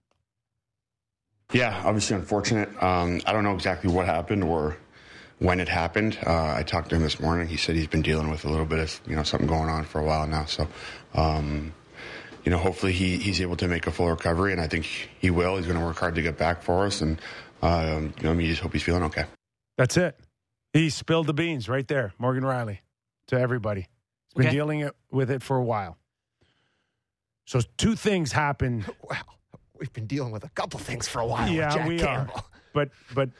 Yeah, 1.52 1.82
obviously 1.84 2.14
unfortunate. 2.16 2.68
Um, 2.80 3.20
I 3.26 3.32
don't 3.32 3.42
know 3.42 3.54
exactly 3.54 3.92
what 3.92 4.06
happened 4.06 4.44
or 4.44 4.76
when 5.40 5.58
it 5.58 5.68
happened. 5.68 6.16
Uh, 6.24 6.54
I 6.54 6.62
talked 6.62 6.90
to 6.90 6.96
him 6.96 7.02
this 7.02 7.18
morning. 7.18 7.48
He 7.48 7.56
said 7.56 7.74
he's 7.74 7.88
been 7.88 8.02
dealing 8.02 8.30
with 8.30 8.44
a 8.44 8.48
little 8.48 8.66
bit 8.66 8.78
of 8.78 9.00
you 9.06 9.16
know 9.16 9.24
something 9.24 9.48
going 9.48 9.68
on 9.68 9.84
for 9.84 10.00
a 10.00 10.04
while 10.04 10.26
now. 10.26 10.44
So, 10.44 10.68
um, 11.14 11.74
you 12.44 12.50
know, 12.50 12.58
hopefully 12.58 12.92
he, 12.92 13.16
he's 13.16 13.40
able 13.40 13.56
to 13.56 13.68
make 13.68 13.86
a 13.86 13.90
full 13.90 14.08
recovery, 14.08 14.52
and 14.52 14.60
I 14.60 14.68
think 14.68 14.84
he 15.18 15.30
will. 15.30 15.56
He's 15.56 15.66
going 15.66 15.78
to 15.78 15.84
work 15.84 15.98
hard 15.98 16.14
to 16.14 16.22
get 16.22 16.38
back 16.38 16.62
for 16.62 16.86
us, 16.86 17.00
and 17.00 17.20
um, 17.62 18.14
you 18.18 18.24
know, 18.24 18.34
we 18.34 18.46
just 18.46 18.60
hope 18.60 18.72
he's 18.72 18.82
feeling 18.82 19.02
okay. 19.04 19.24
That's 19.76 19.96
it. 19.96 20.16
He 20.72 20.90
spilled 20.90 21.26
the 21.26 21.34
beans 21.34 21.68
right 21.68 21.86
there, 21.86 22.12
Morgan 22.18 22.44
Rielly, 22.44 22.78
to 23.28 23.38
everybody. 23.38 23.82
He's 24.28 24.34
been 24.36 24.46
Okay. 24.46 24.54
dealing 24.56 24.80
it, 24.80 24.94
with 25.10 25.30
it 25.30 25.42
for 25.42 25.56
a 25.56 25.64
while. 25.64 25.98
So 27.46 27.60
two 27.76 27.96
things 27.96 28.32
happen, 28.32 28.84
Well, 29.08 29.18
We've 29.78 29.92
been 29.94 30.06
dealing 30.06 30.30
with 30.30 30.44
a 30.44 30.50
couple 30.50 30.78
things 30.78 31.08
for 31.08 31.20
a 31.20 31.26
while. 31.26 31.48
Yeah, 31.50 31.70
Jack 31.70 31.88
we 31.88 31.94
are. 32.02 32.26
Campbell. 32.26 32.44
but 32.74 32.90
but 33.14 33.30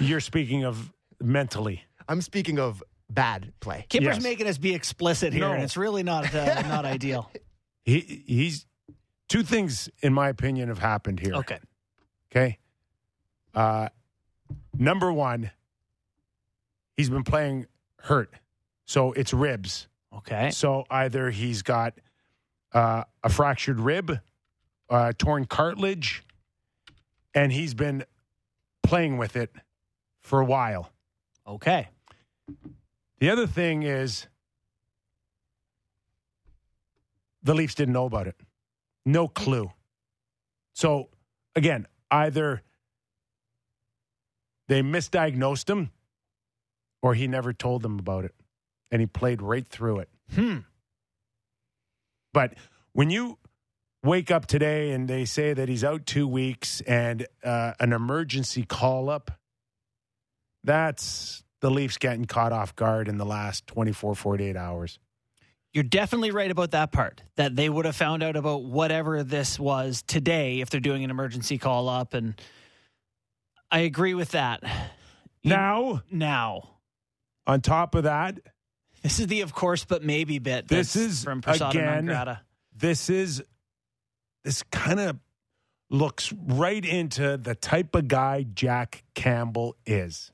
you're 0.00 0.18
speaking 0.18 0.64
of 0.64 0.92
mentally. 1.22 1.84
I'm 2.08 2.20
speaking 2.20 2.58
of 2.58 2.82
bad 3.08 3.52
play. 3.60 3.86
Kyper's 3.88 4.02
Yes. 4.16 4.22
making 4.24 4.48
us 4.48 4.58
be 4.58 4.74
explicit 4.74 5.32
here, 5.32 5.42
No. 5.42 5.52
and 5.52 5.62
it's 5.62 5.76
really 5.76 6.02
not 6.02 6.34
uh, 6.34 6.60
not 6.68 6.84
ideal. 6.84 7.30
He 7.84 8.00
he's 8.26 8.66
two 9.28 9.44
things, 9.44 9.88
in 10.02 10.12
my 10.12 10.28
opinion, 10.28 10.68
have 10.70 10.80
happened 10.80 11.20
here. 11.20 11.34
Okay. 11.36 11.60
Okay. 12.32 12.58
Uh, 13.54 13.90
number 14.76 15.12
one, 15.12 15.52
he's 16.96 17.10
been 17.10 17.24
playing 17.24 17.66
hurt, 18.00 18.30
so 18.84 19.12
it's 19.12 19.32
ribs. 19.32 19.88
Okay. 20.12 20.50
So 20.50 20.84
either 20.90 21.30
he's 21.30 21.62
got 21.62 21.94
uh, 22.72 23.04
a 23.22 23.28
fractured 23.28 23.80
rib, 23.80 24.18
uh, 24.88 25.12
torn 25.18 25.44
cartilage, 25.44 26.22
and 27.34 27.52
he's 27.52 27.74
been 27.74 28.04
playing 28.82 29.18
with 29.18 29.36
it 29.36 29.52
for 30.22 30.40
a 30.40 30.44
while. 30.44 30.90
Okay. 31.46 31.88
The 33.18 33.30
other 33.30 33.46
thing 33.46 33.82
is 33.82 34.26
the 37.42 37.54
Leafs 37.54 37.74
didn't 37.74 37.94
know 37.94 38.06
about 38.06 38.26
it. 38.26 38.36
No 39.04 39.28
clue. 39.28 39.70
So 40.72 41.08
again, 41.54 41.86
either 42.10 42.62
they 44.68 44.82
misdiagnosed 44.82 45.70
him 45.70 45.90
or 47.06 47.14
he 47.14 47.28
never 47.28 47.52
told 47.52 47.82
them 47.82 48.00
about 48.00 48.24
it 48.24 48.34
and 48.90 49.00
he 49.00 49.06
played 49.06 49.40
right 49.40 49.68
through 49.68 50.00
it. 50.00 50.08
Hmm. 50.34 50.58
But 52.34 52.54
when 52.94 53.10
you 53.10 53.38
wake 54.02 54.32
up 54.32 54.46
today 54.46 54.90
and 54.90 55.06
they 55.06 55.24
say 55.24 55.54
that 55.54 55.68
he's 55.68 55.84
out 55.84 56.04
two 56.04 56.26
weeks 56.26 56.80
and 56.80 57.24
uh, 57.44 57.74
an 57.78 57.92
emergency 57.92 58.64
call 58.64 59.08
up, 59.08 59.30
that's 60.64 61.44
the 61.60 61.70
Leafs 61.70 61.96
getting 61.96 62.24
caught 62.24 62.52
off 62.52 62.74
guard 62.74 63.06
in 63.06 63.18
the 63.18 63.24
last 63.24 63.68
24, 63.68 64.16
48 64.16 64.56
hours. 64.56 64.98
You're 65.72 65.84
definitely 65.84 66.32
right 66.32 66.50
about 66.50 66.72
that 66.72 66.90
part. 66.90 67.22
That 67.36 67.54
they 67.54 67.68
would 67.68 67.84
have 67.84 67.94
found 67.94 68.24
out 68.24 68.34
about 68.34 68.64
whatever 68.64 69.22
this 69.22 69.60
was 69.60 70.02
today 70.02 70.60
if 70.60 70.70
they're 70.70 70.80
doing 70.80 71.04
an 71.04 71.10
emergency 71.10 71.56
call 71.56 71.88
up, 71.88 72.14
and 72.14 72.34
I 73.70 73.80
agree 73.80 74.14
with 74.14 74.30
that. 74.30 74.64
Now, 75.44 76.02
now, 76.10 76.75
on 77.46 77.60
top 77.60 77.94
of 77.94 78.04
that, 78.04 78.40
this 79.02 79.20
is 79.20 79.26
the 79.26 79.42
of 79.42 79.54
course 79.54 79.84
but 79.84 80.02
maybe 80.02 80.38
bit. 80.38 80.68
This 80.68 80.96
is, 80.96 81.22
from 81.22 81.42
Persona 81.42 81.70
again, 81.70 82.06
non 82.06 82.38
this 82.76 83.08
is 83.08 83.42
this 84.44 84.62
kind 84.64 85.00
of 85.00 85.18
looks 85.88 86.32
right 86.32 86.84
into 86.84 87.36
the 87.36 87.54
type 87.54 87.94
of 87.94 88.08
guy 88.08 88.42
Jack 88.42 89.04
Campbell 89.14 89.76
is. 89.86 90.32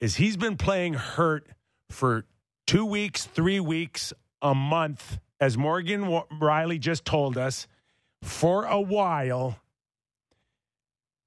Is 0.00 0.16
he's 0.16 0.36
been 0.36 0.56
playing 0.56 0.94
hurt 0.94 1.46
for 1.90 2.24
2 2.66 2.84
weeks, 2.84 3.26
3 3.26 3.60
weeks, 3.60 4.12
a 4.42 4.54
month 4.54 5.18
as 5.40 5.56
Morgan 5.56 6.02
Rielly 6.02 6.80
just 6.80 7.04
told 7.04 7.36
us 7.36 7.66
for 8.22 8.64
a 8.64 8.80
while 8.80 9.58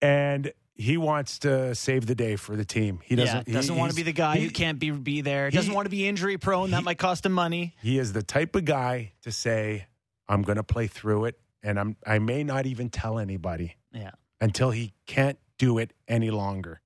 and 0.01 0.51
he 0.83 0.97
wants 0.97 1.39
to 1.39 1.73
save 1.75 2.05
the 2.05 2.15
day 2.15 2.35
for 2.35 2.55
the 2.55 2.65
team. 2.65 2.99
He 3.03 3.15
doesn't 3.15 3.47
yeah, 3.47 3.53
doesn't 3.53 3.73
he- 3.73 3.79
want 3.79 3.91
to 3.91 3.95
be 3.95 4.03
the 4.03 4.11
guy 4.13 4.37
he- 4.37 4.45
who 4.45 4.49
can't 4.51 4.79
be 4.79 4.91
be 4.91 5.21
there. 5.21 5.49
He, 5.49 5.55
doesn't 5.55 5.73
want 5.73 5.85
to 5.85 5.89
be 5.89 6.07
injury 6.07 6.37
prone. 6.37 6.71
That 6.71 6.83
might 6.83 6.97
cost 6.97 7.25
him 7.25 7.31
money. 7.31 7.73
He 7.81 7.97
is 7.99 8.13
the 8.13 8.23
type 8.23 8.55
of 8.55 8.65
guy 8.65 9.13
to 9.23 9.31
say, 9.31 9.87
"I'm 10.27 10.41
going 10.41 10.57
to 10.57 10.63
play 10.63 10.87
through 10.87 11.25
it, 11.25 11.39
and 11.63 11.79
I'm 11.79 11.95
I 12.05 12.19
may 12.19 12.43
not 12.43 12.65
even 12.65 12.89
tell 12.89 13.17
anybody 13.19 13.75
Yeah. 13.93 14.11
until 14.41 14.71
he 14.71 14.93
can't 15.05 15.37
do 15.57 15.77
it 15.77 15.93
any 16.07 16.29
longer. 16.31 16.81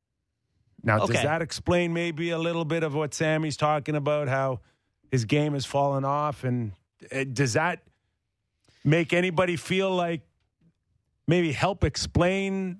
Now, 0.83 0.99
Okay. 1.01 1.13
does 1.13 1.23
that 1.23 1.41
explain 1.41 1.93
maybe 1.93 2.29
a 2.29 2.37
little 2.37 2.63
bit 2.65 2.83
of 2.83 2.93
what 2.93 3.13
Sammy's 3.13 3.57
talking 3.57 3.95
about? 3.95 4.27
How 4.27 4.59
his 5.11 5.25
game 5.25 5.53
has 5.53 5.65
fallen 5.65 6.05
off, 6.05 6.43
and 6.43 6.73
uh, 7.11 7.23
does 7.23 7.53
that 7.53 7.81
make 8.83 9.11
anybody 9.13 9.55
feel 9.55 9.89
like 9.93 10.21
maybe 11.27 11.51
help 11.51 11.83
explain 11.83 12.79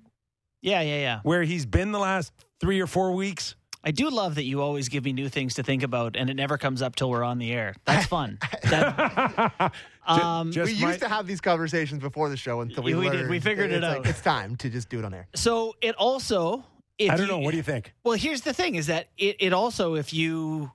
Yeah, 0.67 0.81
yeah, 0.81 0.97
yeah. 0.99 1.19
where 1.23 1.43
he's 1.43 1.65
been 1.65 1.91
the 1.91 1.99
last 1.99 2.31
three 2.59 2.81
or 2.81 2.87
four 2.87 3.13
weeks? 3.13 3.55
I 3.83 3.91
do 3.91 4.09
love 4.09 4.35
that 4.35 4.43
you 4.43 4.61
always 4.61 4.89
give 4.89 5.05
me 5.05 5.13
new 5.13 5.29
things 5.29 5.53
to 5.55 5.63
think 5.63 5.81
about, 5.83 6.17
and 6.17 6.29
it 6.29 6.33
never 6.33 6.57
comes 6.57 6.81
up 6.81 6.95
till 6.95 7.09
we're 7.09 7.23
on 7.23 7.37
the 7.37 7.53
air. 7.53 7.73
That's 7.85 8.05
fun. 8.17 8.37
That- 8.63 9.71
um, 10.05 10.51
Just 10.51 10.73
we 10.73 10.81
my- 10.81 10.89
used 10.89 10.99
to 11.01 11.09
have 11.09 11.25
these 11.27 11.41
conversations 11.41 12.01
before 12.01 12.29
the 12.29 12.37
show 12.37 12.61
until 12.61 12.83
we 12.83 12.93
We 12.95 13.09
did. 13.09 13.29
We 13.29 13.39
figured 13.39 13.71
it 13.71 13.75
it's 13.75 13.83
like, 13.83 13.97
out. 13.99 14.07
it's 14.07 14.21
time 14.21 14.55
to 14.57 14.69
just 14.69 14.89
do 14.89 14.99
it 14.99 15.05
on 15.05 15.13
air. 15.13 15.27
so 15.35 15.75
it 15.81 15.95
also, 15.95 16.63
if 16.97 17.11
I 17.11 17.17
don't 17.17 17.27
you- 17.27 17.31
know. 17.31 17.39
What 17.39 17.51
do 17.51 17.57
you 17.57 17.63
think? 17.63 17.93
Well, 18.03 18.17
here's 18.17 18.41
the 18.41 18.53
thing: 18.53 18.75
is 18.75 18.87
that 18.87 19.07
it, 19.17 19.37
it 19.39 19.53
also, 19.53 19.95
if 19.95 20.13
you, 20.13 20.71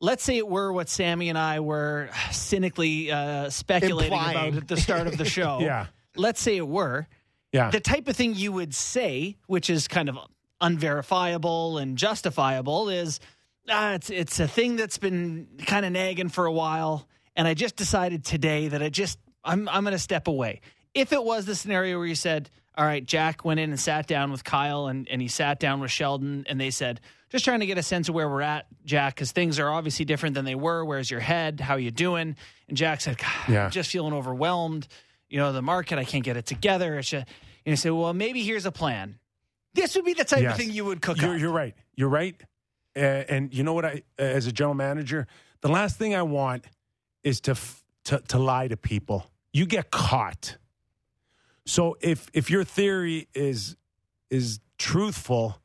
let's 0.00 0.24
say 0.24 0.36
it 0.38 0.48
were 0.48 0.72
what 0.72 0.88
Sammy 0.88 1.28
and 1.28 1.38
I 1.38 1.60
were 1.60 2.08
cynically 2.32 3.12
uh, 3.12 3.50
speculating 3.50 4.12
Implying. 4.12 4.48
about 4.54 4.62
at 4.62 4.68
the 4.68 4.76
start 4.76 5.06
of 5.06 5.16
the 5.18 5.24
show. 5.38 5.60
Yeah. 5.60 5.86
Let's 6.16 6.40
say 6.40 6.56
it 6.56 6.66
were 6.66 7.06
Yeah. 7.52 7.70
the 7.70 7.80
type 7.80 8.08
of 8.08 8.16
thing 8.16 8.34
you 8.34 8.52
would 8.52 8.74
say, 8.74 9.36
which 9.46 9.70
is 9.70 9.88
kind 9.88 10.08
of 10.08 10.18
unverifiable 10.80 11.78
and 11.78 11.96
justifiable, 11.96 12.88
is 12.88 13.20
ah, 13.68 13.94
it's 13.94 14.10
it's 14.10 14.40
a 14.40 14.48
thing 14.48 14.76
that's 14.76 14.98
been 14.98 15.48
kind 15.66 15.86
of 15.86 15.92
nagging 15.92 16.28
for 16.28 16.46
a 16.46 16.52
while, 16.52 17.08
and 17.34 17.48
I 17.48 17.54
just 17.54 17.76
decided 17.76 18.24
today 18.24 18.68
that 18.68 18.82
I 18.82 18.88
just 18.88 19.18
I'm 19.44 19.68
I'm 19.68 19.84
going 19.84 19.92
to 19.92 19.98
step 19.98 20.28
away. 20.28 20.60
If 20.94 21.12
it 21.12 21.22
was 21.22 21.46
the 21.46 21.54
scenario 21.54 21.98
where 21.98 22.06
you 22.06 22.14
said, 22.14 22.50
"All 22.76 22.84
right, 22.84 23.04
Jack 23.04 23.44
went 23.44 23.60
in 23.60 23.70
and 23.70 23.80
sat 23.80 24.06
down 24.06 24.30
with 24.30 24.44
Kyle, 24.44 24.86
and 24.86 25.08
and 25.08 25.20
he 25.22 25.28
sat 25.28 25.58
down 25.60 25.80
with 25.80 25.90
Sheldon, 25.90 26.44
and 26.48 26.60
they 26.60 26.70
said." 26.70 27.00
Just 27.28 27.44
trying 27.44 27.58
to 27.58 27.66
get 27.66 27.76
a 27.76 27.82
sense 27.82 28.08
of 28.08 28.14
where 28.14 28.28
we're 28.28 28.40
at, 28.40 28.66
Jack, 28.84 29.16
because 29.16 29.32
things 29.32 29.58
are 29.58 29.68
obviously 29.68 30.04
different 30.04 30.36
than 30.36 30.44
they 30.44 30.54
were. 30.54 30.84
Where's 30.84 31.10
your 31.10 31.18
head? 31.18 31.58
How 31.58 31.74
are 31.74 31.78
you 31.80 31.90
doing? 31.90 32.36
And 32.68 32.76
Jack 32.76 33.00
said, 33.00 33.18
God, 33.18 33.28
Yeah. 33.48 33.64
I'm 33.64 33.72
just 33.72 33.90
feeling 33.90 34.12
overwhelmed. 34.12 34.86
You 35.28 35.38
know, 35.38 35.52
the 35.52 35.62
market, 35.62 35.98
I 35.98 36.04
can't 36.04 36.24
get 36.24 36.36
it 36.36 36.46
together. 36.46 36.98
It's 36.98 37.08
just, 37.08 37.26
and 37.64 37.72
you 37.72 37.76
say, 37.76 37.90
well, 37.90 38.12
maybe 38.14 38.42
here's 38.42 38.66
a 38.66 38.72
plan. 38.72 39.18
This 39.74 39.94
would 39.96 40.04
be 40.04 40.14
the 40.14 40.24
type 40.24 40.42
Yes. 40.42 40.52
of 40.52 40.58
thing 40.58 40.70
you 40.70 40.84
would 40.84 41.02
cook 41.02 41.20
You're, 41.20 41.34
up. 41.34 41.40
you're 41.40 41.52
right. 41.52 41.74
You're 41.96 42.08
right. 42.08 42.40
Uh, 42.96 43.00
and 43.00 43.52
you 43.52 43.62
know 43.62 43.72
what? 43.74 43.84
I, 43.84 44.02
as 44.18 44.46
a 44.46 44.52
general 44.52 44.74
manager, 44.74 45.26
the 45.60 45.68
last 45.68 45.98
thing 45.98 46.14
I 46.14 46.22
want 46.22 46.64
is 47.22 47.40
to 47.42 47.50
f- 47.52 47.82
to, 48.04 48.20
to 48.28 48.38
lie 48.38 48.68
to 48.68 48.76
people. 48.76 49.26
You 49.52 49.66
get 49.66 49.90
caught. 49.90 50.56
So 51.66 51.96
if 52.00 52.30
if 52.32 52.48
your 52.50 52.64
theory 52.64 53.28
is 53.34 53.76
is 54.30 54.60
truthful, 54.78 55.58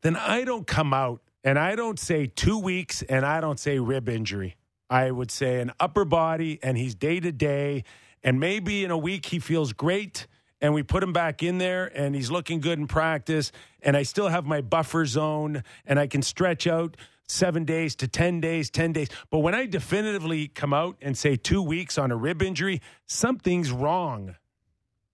then 0.00 0.16
I 0.16 0.44
don't 0.44 0.66
come 0.66 0.92
out 0.94 1.20
and 1.44 1.58
I 1.58 1.76
don't 1.76 1.98
say 1.98 2.26
two 2.26 2.58
weeks 2.58 3.02
and 3.02 3.24
I 3.26 3.40
don't 3.40 3.60
say 3.60 3.78
rib 3.78 4.08
injury. 4.08 4.56
I 4.88 5.10
would 5.10 5.30
say 5.30 5.60
an 5.60 5.72
upper 5.78 6.04
body 6.04 6.58
and 6.62 6.76
he's 6.78 6.94
day 6.94 7.20
to 7.20 7.30
day. 7.32 7.84
And 8.24 8.38
maybe 8.38 8.84
in 8.84 8.90
a 8.90 8.98
week 8.98 9.26
he 9.26 9.38
feels 9.38 9.72
great 9.72 10.26
and 10.60 10.72
we 10.72 10.82
put 10.82 11.02
him 11.02 11.12
back 11.12 11.42
in 11.42 11.58
there 11.58 11.86
and 11.86 12.14
he's 12.14 12.30
looking 12.30 12.60
good 12.60 12.78
in 12.78 12.86
practice. 12.86 13.50
And 13.82 13.96
I 13.96 14.04
still 14.04 14.28
have 14.28 14.46
my 14.46 14.60
buffer 14.60 15.04
zone 15.04 15.64
and 15.84 15.98
I 15.98 16.06
can 16.06 16.22
stretch 16.22 16.66
out 16.66 16.96
seven 17.26 17.64
days 17.64 17.96
to 17.96 18.08
10 18.08 18.40
days, 18.40 18.70
10 18.70 18.92
days. 18.92 19.08
But 19.30 19.40
when 19.40 19.54
I 19.54 19.66
definitively 19.66 20.48
come 20.48 20.72
out 20.72 20.96
and 21.02 21.18
say 21.18 21.36
two 21.36 21.62
weeks 21.62 21.98
on 21.98 22.12
a 22.12 22.16
rib 22.16 22.42
injury, 22.42 22.80
something's 23.06 23.72
wrong. 23.72 24.36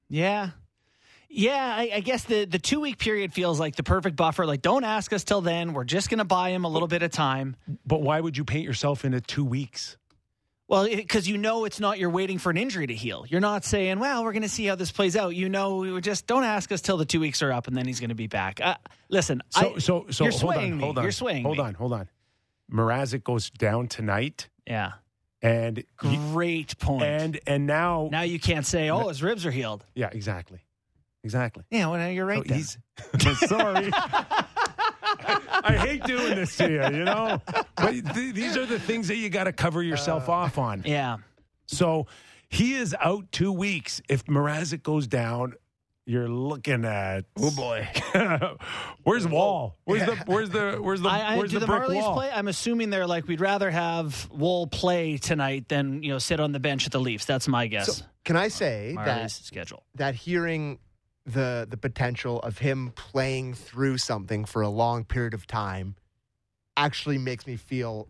yeah. 0.09 0.51
Yeah, 1.31 1.75
I, 1.77 1.91
I 1.97 2.01
guess 2.01 2.25
the, 2.25 2.47
the 2.47 2.59
two 2.59 2.81
week 2.81 2.97
period 2.99 3.35
feels 3.35 3.61
like 3.61 3.77
the 3.77 3.83
perfect 3.83 4.17
buffer. 4.17 4.47
Like, 4.47 4.63
don't 4.63 4.83
ask 4.83 5.13
us 5.13 5.25
till 5.25 5.43
then. 5.43 5.75
We're 5.75 5.85
just 5.85 6.09
going 6.09 6.21
to 6.21 6.25
buy 6.25 6.49
him 6.49 6.65
a 6.65 6.69
little 6.69 6.89
bit 6.89 7.03
of 7.03 7.11
time. 7.11 7.55
But 7.87 8.01
why 8.01 8.19
would 8.19 8.39
you 8.39 8.47
paint 8.47 8.65
yourself 8.65 9.05
into 9.05 9.21
two 9.21 9.45
weeks? 9.45 9.99
Well, 10.69 10.87
because 10.87 11.27
you 11.27 11.39
know 11.39 11.65
it's 11.65 11.81
not 11.81 11.99
you're 11.99 12.11
waiting 12.11 12.37
for 12.39 12.51
an 12.51 12.59
injury 12.59 12.87
to 12.87 12.95
heal. 12.95 13.25
You're 13.27 13.41
not 13.41 13.65
saying, 13.65 13.99
well, 14.01 14.23
we're 14.23 14.33
going 14.33 14.43
to 14.43 14.51
see 14.51 14.67
how 14.67 14.75
this 14.75 14.93
plays 14.93 15.17
out. 15.17 15.35
You 15.35 15.49
know, 15.49 15.77
we 15.77 16.01
just 16.03 16.27
don't 16.27 16.45
ask 16.45 16.71
us 16.71 16.83
till 16.83 16.99
the 16.99 17.07
two 17.07 17.21
weeks 17.21 17.41
are 17.43 17.51
up 17.51 17.69
and 17.69 17.75
then 17.77 17.87
he's 17.87 18.01
going 18.01 18.11
to 18.11 18.15
be 18.15 18.27
back. 18.27 18.61
Uh, 18.63 18.75
listen, 19.09 19.41
So, 19.49 19.75
I, 19.77 19.79
so, 19.79 20.07
so 20.11 20.25
you're 20.25 20.31
hold 20.31 20.41
swaying 20.41 20.73
on, 20.73 20.79
me. 20.79 20.85
hold 20.85 20.99
on. 20.99 21.05
You're 21.05 21.13
swaying 21.13 21.43
Hold 21.45 21.57
me. 21.57 21.65
on, 21.65 21.75
hold 21.75 21.93
on. 21.95 22.09
Mrazek 22.71 23.25
goes 23.25 23.49
down 23.49 23.89
tonight, 23.89 24.51
Yeah. 24.67 24.93
and 25.41 25.83
Great 25.97 26.79
point. 26.79 27.03
and 27.03 27.41
and 27.47 27.67
now, 27.67 28.11
now 28.13 28.21
you 28.23 28.39
can't 28.39 28.67
say, 28.67 28.91
oh, 28.91 29.09
his 29.09 29.23
ribs 29.23 29.47
are 29.47 29.51
healed. 29.51 29.87
yeah, 29.95 30.11
exactly, 30.13 30.59
exactly. 31.25 31.65
Yeah, 31.71 31.87
well, 31.87 32.11
you're 32.11 32.27
right. 32.27 32.47
So 32.47 33.33
sorry. 33.47 33.91
I 35.69 35.77
hate 35.77 36.05
doing 36.05 36.35
this 36.35 36.57
to 36.57 36.71
you, 36.71 36.83
you 36.99 37.05
know. 37.05 37.41
But 37.77 37.93
th- 38.15 38.35
these 38.35 38.57
are 38.57 38.67
the 38.67 38.79
things 38.79 39.09
that 39.09 39.17
you 39.17 39.29
got 39.31 39.45
to 39.45 39.53
cover 39.53 39.83
yourself 39.83 40.29
uh, 40.29 40.33
off 40.33 40.59
on. 40.59 40.83
yeah. 40.87 41.19
So 41.67 42.07
he 42.49 42.75
is 42.75 42.97
out 43.01 43.31
two 43.31 43.53
weeks. 43.53 44.01
If 44.09 44.25
Mrazek 44.25 44.83
goes 44.83 45.07
down, 45.07 45.55
you're 46.07 46.29
looking 46.29 46.87
at 46.87 47.27
oh 47.39 47.51
boy, 47.51 47.87
where's 49.03 49.27
Woll? 49.29 49.77
Where's 49.85 50.07
the 50.07 50.17
where's 50.25 50.49
the 50.49 50.79
where's 50.81 51.03
the 51.03 51.11
I, 51.11 51.35
I, 51.35 51.37
where's 51.37 51.51
do 51.51 51.59
the 51.59 51.67
the, 51.67 51.73
brick 51.73 51.83
Marlies 51.83 52.01
wall? 52.01 52.15
play? 52.15 52.31
I'm 52.33 52.49
assuming 52.49 52.89
they're 52.89 53.07
like 53.07 53.29
we'd 53.29 53.43
rather 53.43 53.71
have 53.71 54.27
Woll 54.31 54.67
play 54.67 55.19
tonight 55.19 55.69
than 55.69 56.03
you 56.03 56.11
know 56.11 56.19
sit 56.19 56.41
on 56.41 56.53
the 56.53 56.61
bench 56.61 56.87
at 56.87 56.93
the 56.93 57.01
Leafs. 57.01 57.27
That's 57.27 57.47
my 57.47 57.67
guess. 57.67 57.99
So 57.99 58.05
can 58.25 58.37
I 58.37 58.49
say 58.49 58.95
Marlies 58.97 59.05
that 59.05 59.31
schedule. 59.31 59.83
that 59.97 60.15
hearing 60.15 60.79
the 61.29 61.67
the 61.69 61.77
potential 61.77 62.41
of 62.41 62.59
him 62.59 62.93
playing 62.97 63.55
through 63.55 63.99
something 63.99 64.45
for 64.45 64.63
a 64.63 64.69
long 64.69 65.05
period 65.05 65.35
of 65.35 65.47
time 65.47 65.95
actually 66.77 67.19
makes 67.19 67.47
me 67.47 67.57
feel 67.57 68.09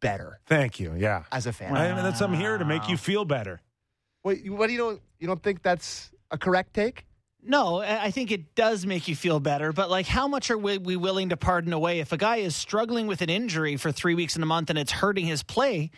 better 0.00 0.38
Thank 0.46 0.78
you. 0.78 0.94
Yeah, 0.94 1.24
as 1.32 1.46
a 1.46 1.52
fan. 1.52 1.74
I 1.74 1.94
mean, 1.94 2.04
that's 2.04 2.20
I'm 2.20 2.34
here 2.34 2.58
to 2.58 2.64
make 2.64 2.88
you 2.88 2.96
feel 2.96 3.24
better. 3.24 3.60
Wait, 4.24 4.50
what 4.50 4.66
do 4.66 4.72
you 4.72 4.78
don't 4.78 5.00
you 5.18 5.26
don't 5.26 5.42
think 5.42 5.62
that's 5.62 6.10
a 6.30 6.38
correct 6.38 6.74
take? 6.74 7.06
No, 7.42 7.80
I 7.80 8.04
I 8.04 8.10
think 8.10 8.30
it 8.30 8.54
does 8.54 8.84
make 8.84 9.08
you 9.08 9.16
feel 9.16 9.40
better, 9.40 9.72
but 9.72 9.88
like, 9.88 10.06
how 10.06 10.28
much 10.28 10.50
are 10.50 10.58
we, 10.58 10.78
we 10.78 10.96
willing 10.96 11.30
to 11.30 11.36
pardon 11.36 11.72
away 11.72 12.00
if 12.00 12.12
a 12.12 12.16
guy 12.16 12.36
is 12.36 12.54
struggling 12.54 13.06
with 13.06 13.22
an 13.22 13.30
injury 13.30 13.76
for 13.76 13.90
three 13.90 14.14
weeks 14.14 14.36
in 14.36 14.42
a 14.42 14.46
month 14.46 14.68
and 14.70 14.78
it's 14.78 14.92
hurting 14.92 15.26
his 15.26 15.42
play? 15.42 15.90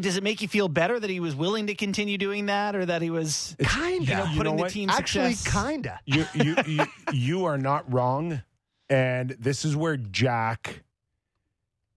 Does 0.00 0.16
it 0.16 0.22
make 0.22 0.40
you 0.42 0.48
feel 0.48 0.68
better 0.68 0.98
that 0.98 1.10
he 1.10 1.20
was 1.20 1.34
willing 1.34 1.66
to 1.66 1.74
continue 1.74 2.18
doing 2.18 2.46
that, 2.46 2.74
or 2.76 2.86
that 2.86 3.02
he 3.02 3.10
was 3.10 3.56
Kinda. 3.62 4.04
you 4.04 4.16
know, 4.16 4.24
You 4.24 4.36
putting 4.36 4.52
know 4.52 4.56
the 4.56 4.62
what? 4.62 4.70
team 4.72 4.90
Actually, 4.90 5.34
kinda. 5.44 6.00
you, 6.06 6.24
you, 6.34 6.56
you, 6.66 6.84
you 7.12 7.44
are 7.44 7.58
not 7.58 7.90
wrong. 7.92 8.42
And 8.88 9.30
this 9.38 9.64
is 9.64 9.74
where 9.76 9.96
Jack 9.96 10.82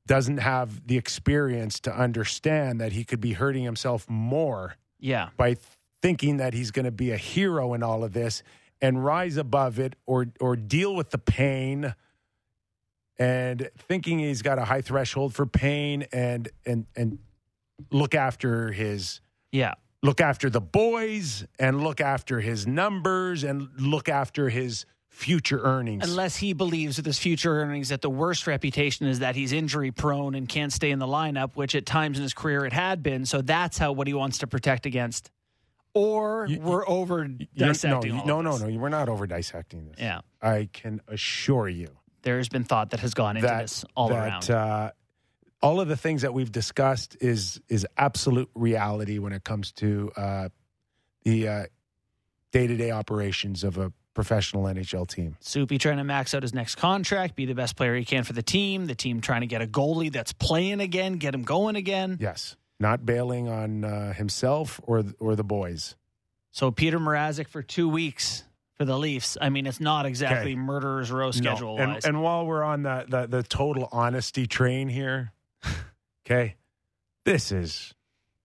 doesn't 0.08 0.38
have 0.38 0.86
the 0.88 0.98
experience 0.98 1.80
to 1.82 1.94
understand 1.96 2.80
that 2.80 2.92
he 2.94 3.04
could 3.04 3.20
be 3.20 3.34
hurting 3.34 3.64
himself 3.64 4.08
more 4.10 4.76
Yeah, 5.00 5.30
by 5.36 5.58
thinking 6.02 6.38
that 6.38 6.54
he's 6.54 6.72
going 6.72 6.86
to 6.86 6.92
be 6.92 7.12
a 7.12 7.18
hero 7.18 7.74
in 7.74 7.82
all 7.84 8.04
of 8.04 8.14
this 8.14 8.44
and 8.82 9.04
rise 9.04 9.36
above 9.38 9.80
it 9.80 9.96
or 10.06 10.28
or 10.40 10.56
deal 10.56 10.94
with 10.96 11.10
the 11.10 11.18
pain 11.18 11.96
and 13.18 13.70
thinking 13.78 14.20
he's 14.20 14.42
got 14.42 14.60
a 14.60 14.66
high 14.66 14.82
threshold 14.82 15.34
for 15.34 15.46
pain 15.46 16.06
and 16.12 16.50
and 16.66 16.86
and 16.96 17.18
look 17.92 18.16
after 18.16 18.72
his 18.72 19.22
yeah. 19.52 19.74
look 20.04 20.22
after 20.22 20.50
the 20.50 20.62
boys 20.62 21.46
and 21.60 21.84
look 21.84 22.02
after 22.02 22.40
his 22.40 22.68
numbers 22.68 23.44
and 23.44 23.70
look 23.80 24.10
after 24.10 24.50
his 24.50 24.86
future 25.10 25.62
earnings. 25.62 26.08
Unless 26.08 26.36
he 26.38 26.54
believes 26.54 26.98
with 26.98 27.06
his 27.06 27.18
future 27.18 27.62
earnings 27.62 27.90
that 27.90 28.02
the 28.02 28.10
worst 28.10 28.48
reputation 28.48 29.08
is 29.08 29.20
that 29.20 29.36
he's 29.36 29.54
injury 29.54 29.92
prone 29.92 30.36
and 30.36 30.48
can't 30.48 30.74
stay 30.74 30.92
in 30.92 31.00
the 31.00 31.08
lineup, 31.08 31.56
which 31.56 31.74
at 31.74 31.86
times 31.86 32.18
in 32.18 32.24
his 32.24 32.34
career 32.34 32.66
it 32.66 32.74
had 32.74 33.02
been. 33.02 33.26
So 33.26 33.42
that's 33.42 33.78
how 33.78 33.94
what 33.94 34.08
he 34.08 34.14
wants 34.14 34.40
to 34.40 34.48
protect 34.48 34.86
against. 34.86 35.32
Or 35.94 36.48
You- 36.50 36.60
we're 36.60 36.88
over 36.88 37.26
dissecting. 37.26 38.18
no, 38.18 38.42
no, 38.42 38.58
no, 38.58 38.58
no. 38.58 38.78
We're 38.78 38.90
not 38.90 39.08
over 39.08 39.26
dissecting 39.26 39.86
this. 39.86 39.96
Yeah, 39.98 40.22
I 40.42 40.68
can 40.74 41.00
assure 41.08 41.70
you 41.70 41.88
there 42.26 42.38
has 42.38 42.50
been 42.50 42.66
thought 42.66 42.90
that 42.90 43.00
has 43.00 43.14
gone 43.14 43.38
into 43.38 43.48
that 43.48 43.62
this 43.62 43.86
all 43.96 44.10
that, 44.10 44.28
around. 44.28 44.52
Uh, 44.52 44.92
all 45.66 45.82
of 45.82 45.88
the 45.88 45.98
things 45.98 46.22
that 46.22 46.34
we've 46.34 46.52
discussed 46.52 47.18
is 47.22 47.60
is 47.68 47.86
absolute 47.98 48.50
reality 48.54 49.18
when 49.20 49.34
it 49.34 49.44
comes 49.44 49.72
to 49.74 50.12
uh, 50.16 50.50
the 51.24 51.68
day 52.52 52.68
to 52.68 52.78
day 52.78 52.92
operations 52.92 53.64
of 53.64 53.78
a 53.78 53.92
professional 54.14 54.64
NHL 54.64 55.08
team. 55.08 55.36
Soupy 55.42 55.78
trying 55.78 55.98
to 55.98 56.04
max 56.04 56.34
out 56.34 56.42
his 56.42 56.54
next 56.54 56.76
contract, 56.76 57.36
be 57.36 57.46
the 57.46 57.56
best 57.56 57.76
player 57.76 57.96
he 57.96 58.06
can 58.06 58.24
for 58.24 58.34
the 58.34 58.42
team. 58.44 58.86
The 58.88 58.96
team 58.96 59.20
trying 59.22 59.42
to 59.42 59.48
get 59.48 59.62
a 59.62 59.68
goalie 59.68 60.12
that's 60.12 60.32
playing 60.32 60.80
again, 60.80 61.14
get 61.18 61.34
him 61.36 61.44
going 61.44 61.76
again. 61.76 62.18
Yes, 62.22 62.56
not 62.80 63.06
bailing 63.06 63.50
on 63.50 63.84
uh, 63.84 64.14
himself 64.14 64.80
or 64.84 65.02
th- 65.04 65.16
or 65.20 65.36
the 65.36 65.44
boys. 65.44 65.96
So 66.52 66.72
Peter 66.72 67.00
Mrazek 67.00 67.50
for 67.50 67.62
two 67.62 67.90
weeks 67.90 68.44
for 68.76 68.86
the 68.86 68.98
Leafs. 68.98 69.38
I 69.42 69.50
mean, 69.50 69.68
it's 69.68 69.82
not 69.82 70.06
exactly 70.06 70.52
Okay. 70.52 70.56
murderer's 70.56 71.12
row 71.12 71.32
schedule 71.32 71.78
No. 71.78 71.84
And, 71.84 72.06
and 72.06 72.22
while 72.22 72.46
we're 72.46 72.64
on 72.64 72.84
the, 72.84 73.06
the 73.10 73.28
the 73.28 73.44
total 73.44 73.90
honesty 73.92 74.48
train 74.48 74.88
here, 74.88 75.34
okay, 76.26 76.56
this 77.24 77.52
is 77.52 77.94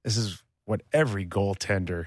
this 0.04 0.16
is 0.16 0.42
what 0.64 0.82
every 0.92 1.26
goaltender 1.26 2.06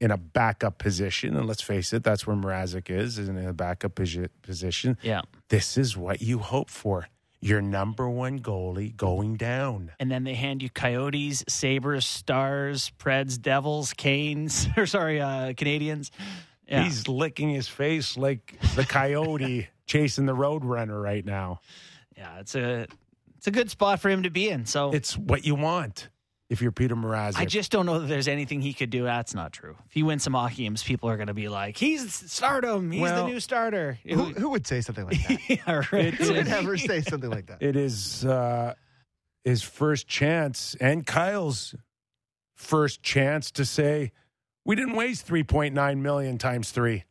in 0.00 0.10
a 0.10 0.16
backup 0.16 0.78
position, 0.78 1.36
and 1.36 1.46
let's 1.46 1.62
face 1.62 1.92
it, 1.92 2.04
that's 2.04 2.26
where 2.26 2.36
Mrazek 2.36 2.88
is, 2.90 3.18
is 3.18 3.28
in 3.28 3.36
a 3.36 3.52
backup 3.52 3.94
position. 4.42 4.96
Yeah. 5.02 5.22
This 5.48 5.76
is 5.76 5.96
what 5.96 6.22
you 6.22 6.38
hope 6.38 6.70
for. 6.70 7.08
Your 7.40 7.60
number 7.60 8.08
one 8.08 8.40
goalie 8.40 8.96
going 8.96 9.36
down. 9.36 9.92
And 10.00 10.10
then 10.10 10.24
they 10.24 10.34
hand 10.34 10.60
you 10.60 10.70
Coyotes, 10.70 11.44
Sabres, 11.48 12.04
Stars, 12.04 12.90
Preds, 12.98 13.40
Devils, 13.40 13.92
Canes, 13.92 14.68
or 14.76 14.86
sorry, 14.86 15.20
uh, 15.20 15.52
Canadians. 15.56 16.10
Yeah. 16.68 16.82
He's 16.82 17.06
licking 17.06 17.50
his 17.50 17.68
face 17.68 18.16
like 18.16 18.58
the 18.74 18.84
coyote 18.84 19.68
chasing 19.86 20.26
the 20.26 20.34
roadrunner 20.34 21.00
right 21.00 21.24
now. 21.24 21.60
yeah, 22.16 22.40
it's 22.40 22.56
a 22.56 22.88
a 23.48 23.50
good 23.50 23.70
spot 23.70 24.00
for 24.00 24.08
him 24.08 24.22
to 24.22 24.30
be 24.30 24.48
in. 24.48 24.66
So 24.66 24.92
It's 24.92 25.16
what 25.18 25.44
you 25.44 25.54
want 25.56 26.08
if 26.48 26.62
you're 26.62 26.72
Peter 26.72 26.94
Mrazek. 26.96 27.36
I 27.36 27.44
just 27.44 27.70
don't 27.72 27.84
know 27.86 27.98
that 27.98 28.06
there's 28.06 28.28
anything 28.28 28.60
he 28.62 28.72
could 28.72 28.90
do. 28.90 29.04
That's 29.04 29.34
not 29.34 29.52
true. 29.52 29.76
If 29.86 29.92
he 29.92 30.02
wins 30.02 30.22
some 30.22 30.32
hockey 30.34 30.62
games, 30.62 30.82
people 30.82 31.10
are 31.10 31.16
going 31.16 31.26
to 31.26 31.34
be 31.34 31.48
like, 31.48 31.76
"He's 31.76 32.12
stardom. 32.30 32.90
He's 32.90 33.02
Well, 33.02 33.24
the 33.26 33.30
new 33.30 33.40
starter." 33.40 33.98
Who, 34.06 34.24
who 34.24 34.50
would 34.50 34.66
say 34.66 34.80
something 34.80 35.04
like 35.04 35.26
that? 35.28 35.40
yeah, 35.50 35.82
right. 35.92 36.14
Who 36.14 36.32
would 36.34 36.48
ever 36.60 36.76
say 36.76 37.00
something 37.02 37.30
like 37.30 37.46
that? 37.46 37.62
it 37.62 37.76
is 37.76 38.24
uh, 38.24 38.74
his 39.44 39.62
first 39.62 40.06
chance 40.08 40.76
and 40.80 41.06
Kyle's 41.06 41.74
first 42.54 43.02
chance 43.02 43.50
to 43.52 43.64
say, 43.64 44.12
we 44.64 44.74
didn't 44.74 44.96
waste 44.96 45.26
3.9 45.28 45.98
million 45.98 46.38
times 46.38 46.70
three. 46.72 47.04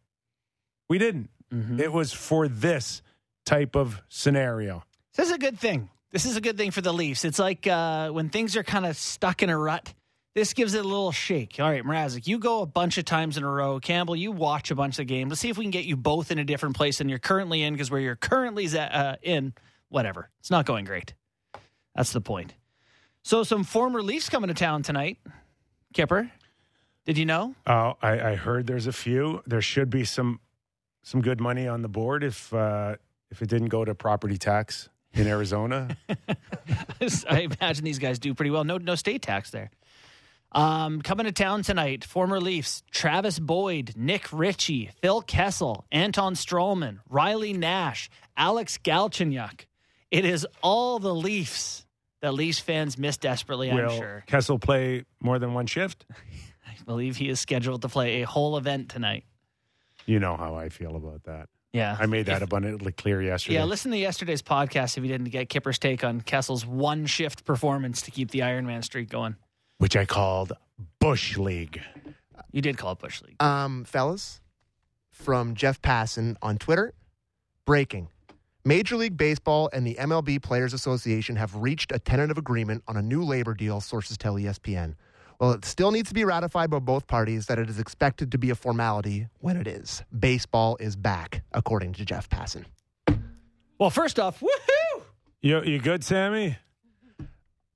We 0.89 0.97
didn't. 0.97 1.29
Mhm. 1.53 1.79
It 1.79 1.91
was 1.93 2.11
for 2.11 2.47
this 2.47 3.01
type 3.45 3.75
of 3.75 4.01
scenario. 4.09 4.83
This 5.15 5.27
is 5.27 5.33
a 5.33 5.37
good 5.37 5.57
thing. 5.57 5.89
This 6.11 6.25
is 6.25 6.37
a 6.37 6.41
good 6.41 6.57
thing 6.57 6.71
for 6.71 6.81
the 6.81 6.93
Leafs. 6.93 7.25
It's 7.25 7.39
like 7.39 7.67
uh, 7.67 8.09
when 8.09 8.29
things 8.29 8.55
are 8.55 8.63
kind 8.63 8.85
of 8.85 8.95
stuck 8.95 9.43
in 9.43 9.49
a 9.49 9.57
rut. 9.57 9.93
This 10.35 10.53
gives 10.53 10.75
it 10.75 10.85
a 10.85 10.87
little 10.87 11.11
shake. 11.11 11.59
All 11.59 11.67
right, 11.67 11.83
Mrazek, 11.83 12.27
you 12.27 12.37
go 12.37 12.61
a 12.61 12.67
bunch 12.67 12.99
of 12.99 13.05
times 13.05 13.37
in 13.37 13.43
a 13.43 13.49
row. 13.49 13.79
Campbell, 13.79 14.15
you 14.15 14.31
watch 14.31 14.69
a 14.69 14.75
bunch 14.75 14.99
of 14.99 15.07
games. 15.07 15.31
Let's 15.31 15.41
see 15.41 15.49
if 15.49 15.57
we 15.57 15.63
can 15.63 15.71
get 15.71 15.85
you 15.85 15.97
both 15.97 16.29
in 16.29 16.37
a 16.37 16.43
different 16.43 16.75
place 16.75 16.99
than 16.99 17.09
you're 17.09 17.17
currently 17.17 17.63
in, 17.63 17.73
because 17.73 17.89
where 17.89 17.99
you're 17.99 18.15
currently 18.15 18.67
uh, 18.77 19.15
in, 19.23 19.53
whatever, 19.89 20.29
it's 20.39 20.51
not 20.51 20.67
going 20.67 20.85
great. 20.85 21.15
That's 21.95 22.13
the 22.13 22.21
point. 22.21 22.53
So, 23.23 23.41
some 23.41 23.63
former 23.63 24.03
Leafs 24.03 24.29
coming 24.29 24.49
to 24.49 24.53
town 24.53 24.83
tonight. 24.83 25.17
Kyper, 25.95 26.29
did 27.05 27.17
you 27.17 27.25
know? 27.25 27.55
Oh, 27.65 27.95
I, 27.99 28.19
I 28.19 28.35
heard 28.35 28.67
there's 28.67 28.85
a 28.85 28.93
few. 28.93 29.41
There 29.47 29.61
should 29.61 29.89
be 29.89 30.05
some 30.05 30.39
some 31.01 31.21
good 31.23 31.41
money 31.41 31.67
on 31.67 31.81
the 31.81 31.89
board 31.89 32.23
if 32.23 32.53
uh, 32.53 32.97
if 33.31 33.41
it 33.41 33.49
didn't 33.49 33.69
go 33.69 33.83
to 33.83 33.95
property 33.95 34.37
tax 34.37 34.87
in 35.17 35.27
Arizona. 35.27 35.97
I 37.29 37.41
imagine 37.41 37.83
these 37.83 37.99
guys 37.99 38.19
do 38.19 38.33
pretty 38.33 38.51
well. 38.51 38.63
No, 38.63 38.77
no 38.77 38.95
state 38.95 39.21
tax 39.21 39.51
there. 39.51 39.69
Um, 40.51 41.01
coming 41.01 41.25
to 41.25 41.31
town 41.31 41.63
tonight, 41.63 42.03
former 42.05 42.39
Leafs, 42.39 42.83
Travis 42.89 43.37
Boyd, 43.37 43.93
Nick 43.97 44.31
Ritchie, 44.31 44.91
Phil 45.01 45.21
Kessel, 45.21 45.85
Anton 45.91 46.35
Stralman, 46.35 46.99
Riley 47.09 47.53
Nash, 47.53 48.09
Alex 48.35 48.77
Galchenyuk. 48.77 49.65
It 50.09 50.23
is 50.23 50.47
all 50.63 50.99
the 50.99 51.13
Leafs 51.13 51.85
that 52.21 52.33
Leafs 52.33 52.59
fans 52.59 52.97
miss 52.97 53.17
desperately, 53.17 53.69
I'm 53.69 53.77
Will 53.77 53.97
sure. 53.97 54.23
Kessel 54.25 54.57
play 54.57 55.03
more 55.21 55.37
than 55.37 55.53
one 55.53 55.67
shift? 55.67 56.05
I 56.65 56.75
believe 56.85 57.17
he 57.17 57.29
is 57.29 57.39
scheduled 57.39 57.81
to 57.81 57.89
play 57.89 58.21
a 58.21 58.25
whole 58.25 58.57
event 58.57 58.89
tonight. 58.89 59.25
You 60.05 60.19
know 60.19 60.37
how 60.37 60.55
I 60.55 60.69
feel 60.69 60.95
about 60.95 61.23
that. 61.23 61.49
Yeah. 61.77 61.95
I 61.99 62.05
made 62.07 62.25
that 62.25 62.37
If- 62.37 62.43
abundantly 62.43 62.91
clear 62.91 63.21
yesterday. 63.21 63.55
Yeah, 63.55 63.63
listen 63.65 63.91
to 63.91 63.97
yesterday's 63.97 64.41
podcast 64.41 64.97
if 64.97 65.03
you 65.03 65.09
didn't 65.09 65.29
get 65.29 65.49
Kyper's 65.49 65.79
take 65.79 66.03
on 66.03 66.21
Kessel's 66.21 66.65
one 66.65 67.05
shift 67.05 67.45
performance 67.45 68.01
to 68.03 68.11
keep 68.11 68.31
the 68.31 68.39
Ironman 68.39 68.83
streak 68.83 69.09
going. 69.09 69.35
which 69.77 69.95
I 69.95 70.05
called 70.05 70.53
Bush 70.99 71.37
League. 71.37 71.79
You 72.51 72.61
did 72.63 72.77
call 72.77 72.93
it 72.93 72.99
Bush 72.99 73.21
League. 73.21 73.41
Um, 73.41 73.83
fellas, 73.85 74.41
from 75.11 75.53
Jeff 75.53 75.79
Passan 75.81 76.35
on 76.41 76.57
Twitter, 76.57 76.93
breaking. 77.65 78.07
Major 78.65 78.95
League 78.97 79.15
Baseball 79.17 79.69
and 79.71 79.85
the 79.85 79.95
MLB 79.95 80.41
Players 80.41 80.73
Association 80.73 81.35
have 81.35 81.55
reached 81.55 81.91
a 81.91 81.99
tentative 81.99 82.37
agreement 82.37 82.83
on 82.87 82.97
a 82.97 83.01
new 83.01 83.23
labor 83.23 83.53
deal, 83.53 83.79
sources 83.79 84.17
tell 84.17 84.33
ESPN. 84.35 84.95
Well, 85.39 85.51
it 85.51 85.65
still 85.65 85.91
needs 85.91 86.09
to 86.09 86.15
be 86.15 86.25
ratified 86.25 86.69
by 86.71 86.79
both 86.79 87.05
parties 87.05 87.45
that 87.45 87.59
it 87.59 87.69
is 87.69 87.79
expected 87.79 88.31
to 88.31 88.37
be 88.37 88.49
a 88.49 88.55
formality 88.55 89.27
when 89.39 89.55
it 89.55 89.67
is. 89.67 90.01
Baseball 90.17 90.77
is 90.79 90.95
back, 90.95 91.43
according 91.51 91.93
to 91.93 92.05
Jeff 92.05 92.27
Passan. 92.29 92.65
Well, 93.77 93.91
first 93.91 94.19
off, 94.19 94.39
woohoo! 94.39 95.03
You, 95.41 95.61
you 95.61 95.79
good, 95.79 96.03
Sammy? 96.03 96.57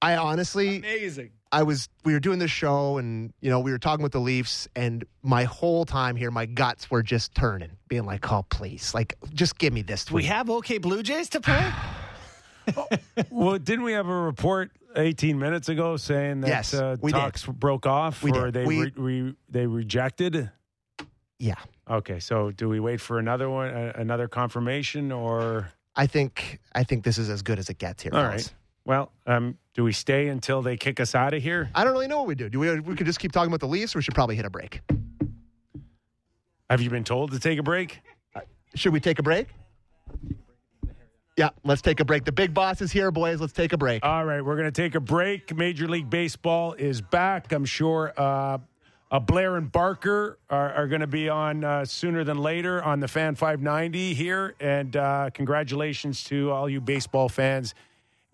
I 0.01 0.15
honestly, 0.15 0.77
Amazing. 0.77 1.29
I 1.51 1.61
was 1.61 1.89
we 2.03 2.13
were 2.13 2.19
doing 2.19 2.39
this 2.39 2.49
show 2.49 2.97
and 2.97 3.33
you 3.39 3.51
know 3.51 3.59
we 3.59 3.71
were 3.71 3.77
talking 3.77 4.01
with 4.01 4.13
the 4.13 4.19
Leafs 4.19 4.67
and 4.75 5.03
my 5.21 5.43
whole 5.43 5.85
time 5.85 6.15
here 6.15 6.31
my 6.31 6.47
guts 6.47 6.89
were 6.89 7.03
just 7.03 7.35
turning 7.35 7.71
being 7.87 8.05
like 8.05 8.31
oh 8.31 8.43
please 8.49 8.93
like 8.95 9.15
just 9.33 9.59
give 9.59 9.73
me 9.73 9.81
this 9.81 10.09
We 10.09 10.23
have 10.23 10.49
OK 10.49 10.79
Blue 10.79 11.03
Jays 11.03 11.29
to 11.29 11.41
play? 11.41 11.71
well, 13.29 13.57
didn't 13.57 13.83
we 13.83 13.93
have 13.93 14.07
a 14.07 14.15
report 14.21 14.71
18 14.95 15.37
minutes 15.39 15.69
ago 15.69 15.97
saying 15.97 16.41
that 16.41 16.47
Yes, 16.49 16.73
uh, 16.73 16.97
we 17.01 17.11
did. 17.11 17.17
talks 17.17 17.45
broke 17.45 17.85
off 17.85 18.23
We 18.23 18.31
or 18.31 18.45
did. 18.45 18.53
they 18.53 18.65
We- 18.65 18.79
re, 18.81 18.93
re, 18.95 19.35
they 19.49 19.65
rejected? 19.67 20.49
yeah 21.39 21.55
Okay, 21.89 22.19
so 22.19 22.51
do 22.51 22.69
we 22.69 22.79
wait 22.79 23.01
for 23.01 23.19
another 23.19 23.49
one, 23.49 23.69
uh, 23.69 23.91
another 23.95 24.27
confirmation, 24.27 25.11
or 25.11 25.69
I 25.95 26.07
think 26.07 26.59
I 26.73 26.83
think 26.83 27.03
this 27.03 27.17
is 27.17 27.29
as 27.29 27.41
good 27.41 27.59
as 27.59 27.69
it 27.69 27.77
gets 27.79 28.03
here 28.03 28.11
all 28.13 28.23
right? 28.23 28.53
Well, 28.85 29.11
um, 29.27 29.57
do 29.73 29.83
we 29.83 29.91
stay 29.91 30.27
until 30.29 30.61
they 30.61 30.75
kick 30.77 30.99
us 30.99 31.13
out 31.15 31.33
of 31.33 31.43
here? 31.43 31.69
I 31.75 31.83
don't 31.83 31.93
really 31.93 32.07
know 32.07 32.19
what 32.19 32.27
we 32.27 32.35
do 32.35 32.49
do 32.49 32.59
we 32.59 32.79
we 32.79 32.95
could 32.95 33.05
just 33.07 33.19
keep 33.19 33.31
talking 33.31 33.49
about 33.49 33.59
the 33.59 33.67
Leafs 33.67 33.95
or 33.95 33.99
we 33.99 34.03
should 34.03 34.15
probably 34.15 34.35
hit 34.35 34.45
a 34.45 34.49
break 34.49 34.81
Have 36.69 36.81
you 36.81 36.89
been 36.89 37.03
told 37.03 37.31
to 37.31 37.39
take 37.39 37.59
a 37.59 37.63
break? 37.63 37.99
should 38.75 38.93
we 38.93 38.99
take 39.01 39.19
a 39.19 39.23
break 39.23 39.47
yeah 41.37 41.49
let's 41.63 41.81
take 41.81 41.99
a 41.99 42.05
break 42.05 42.25
the 42.25 42.31
big 42.31 42.53
boss 42.53 42.81
is 42.81 42.91
here 42.91 43.11
boys 43.11 43.39
let's 43.39 43.53
take 43.53 43.73
a 43.73 43.77
break 43.77 44.03
All 44.05 44.25
right, 44.25 44.43
we're 44.43 44.55
going 44.55 44.71
to 44.71 44.81
take 44.81 44.95
a 44.95 44.99
break. 44.99 45.55
Major 45.55 45.87
League 45.87 46.09
Baseball 46.09 46.73
is 46.73 47.01
back. 47.01 47.51
I'm 47.51 47.65
sure 47.65 48.13
uh, 48.17 48.57
uh, 49.11 49.19
Blair 49.19 49.57
and 49.57 49.71
Barker 49.71 50.37
are, 50.49 50.73
are 50.73 50.87
going 50.87 51.01
to 51.01 51.07
be 51.07 51.29
on 51.29 51.63
uh, 51.63 51.85
sooner 51.85 52.23
than 52.23 52.37
later 52.37 52.81
on 52.83 52.99
the 52.99 53.07
Fan 53.07 53.35
590 53.35 54.13
here. 54.13 54.55
And 54.59 54.95
uh, 54.95 55.29
congratulations 55.33 56.23
to 56.25 56.51
all 56.51 56.69
you 56.69 56.79
baseball 56.79 57.27
fans 57.29 57.75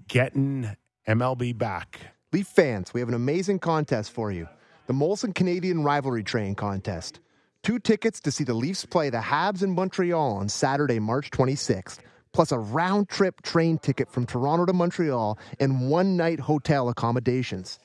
getting 0.08 0.76
MLB 1.08 1.58
back. 1.58 2.00
Leaf 2.32 2.48
fans, 2.48 2.94
we 2.94 3.00
have 3.00 3.10
an 3.10 3.16
amazing 3.16 3.60
contest 3.60 4.12
for 4.12 4.32
you 4.32 4.48
the 4.86 4.94
Molson 4.94 5.36
Canadian 5.36 5.84
Rivalry 5.84 6.24
Train 6.24 6.56
Contest. 6.56 7.20
Two 7.62 7.80
tickets 7.80 8.22
to 8.22 8.32
see 8.32 8.46
the 8.46 8.54
Leafs 8.54 8.86
play 8.86 9.10
the 9.10 9.18
Habs 9.18 9.62
in 9.62 9.72
Montreal 9.76 10.34
on 10.34 10.48
Saturday, 10.48 11.00
March 11.00 11.30
26th, 11.32 12.00
plus 12.34 12.52
a 12.52 12.60
round 12.60 13.10
trip 13.10 13.42
train 13.42 13.78
ticket 13.78 14.10
from 14.10 14.26
Toronto 14.26 14.66
to 14.66 14.74
Montreal 14.74 15.38
and 15.60 15.90
one 15.90 16.18
night 16.18 16.40
hotel 16.42 16.90
accommodations. 16.90 17.80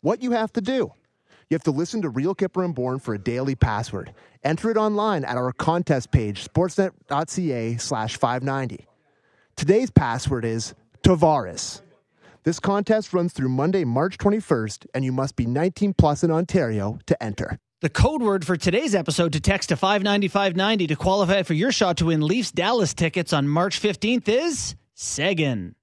What 0.00 0.22
you 0.22 0.32
have 0.32 0.52
to 0.54 0.60
do? 0.60 0.92
You 1.50 1.54
have 1.54 1.62
to 1.64 1.70
listen 1.70 2.02
to 2.02 2.08
Real 2.08 2.34
Kyper 2.34 2.64
and 2.64 2.74
Bourne 2.74 2.98
for 2.98 3.14
a 3.14 3.18
daily 3.18 3.54
password. 3.54 4.14
Enter 4.42 4.70
it 4.70 4.76
online 4.76 5.24
at 5.24 5.36
our 5.36 5.52
contest 5.52 6.10
page, 6.10 6.46
sportsnet.ca 6.46 7.76
slash 7.76 8.16
590. 8.16 8.86
Today's 9.56 9.90
password 9.90 10.44
is 10.44 10.74
Tavares. 11.02 11.82
This 12.42 12.60
contest 12.60 13.12
runs 13.12 13.32
through 13.32 13.48
Monday, 13.48 13.84
March 13.84 14.18
21st, 14.18 14.86
and 14.94 15.04
you 15.04 15.12
must 15.12 15.36
be 15.36 15.46
19 15.46 15.94
plus 15.94 16.22
in 16.22 16.30
Ontario 16.30 16.98
to 17.06 17.22
enter. 17.22 17.58
The 17.84 17.90
code 17.90 18.22
word 18.22 18.46
for 18.46 18.56
today's 18.56 18.94
episode 18.94 19.34
to 19.34 19.40
text 19.40 19.68
to 19.68 19.76
59590 19.76 20.86
to 20.86 20.96
qualify 20.96 21.42
for 21.42 21.52
your 21.52 21.70
shot 21.70 21.98
to 21.98 22.06
win 22.06 22.22
Leafs 22.22 22.50
Dallas 22.50 22.94
tickets 22.94 23.34
on 23.34 23.46
March 23.46 23.78
15th 23.78 24.26
is 24.26 24.74
Sagan. 24.94 25.74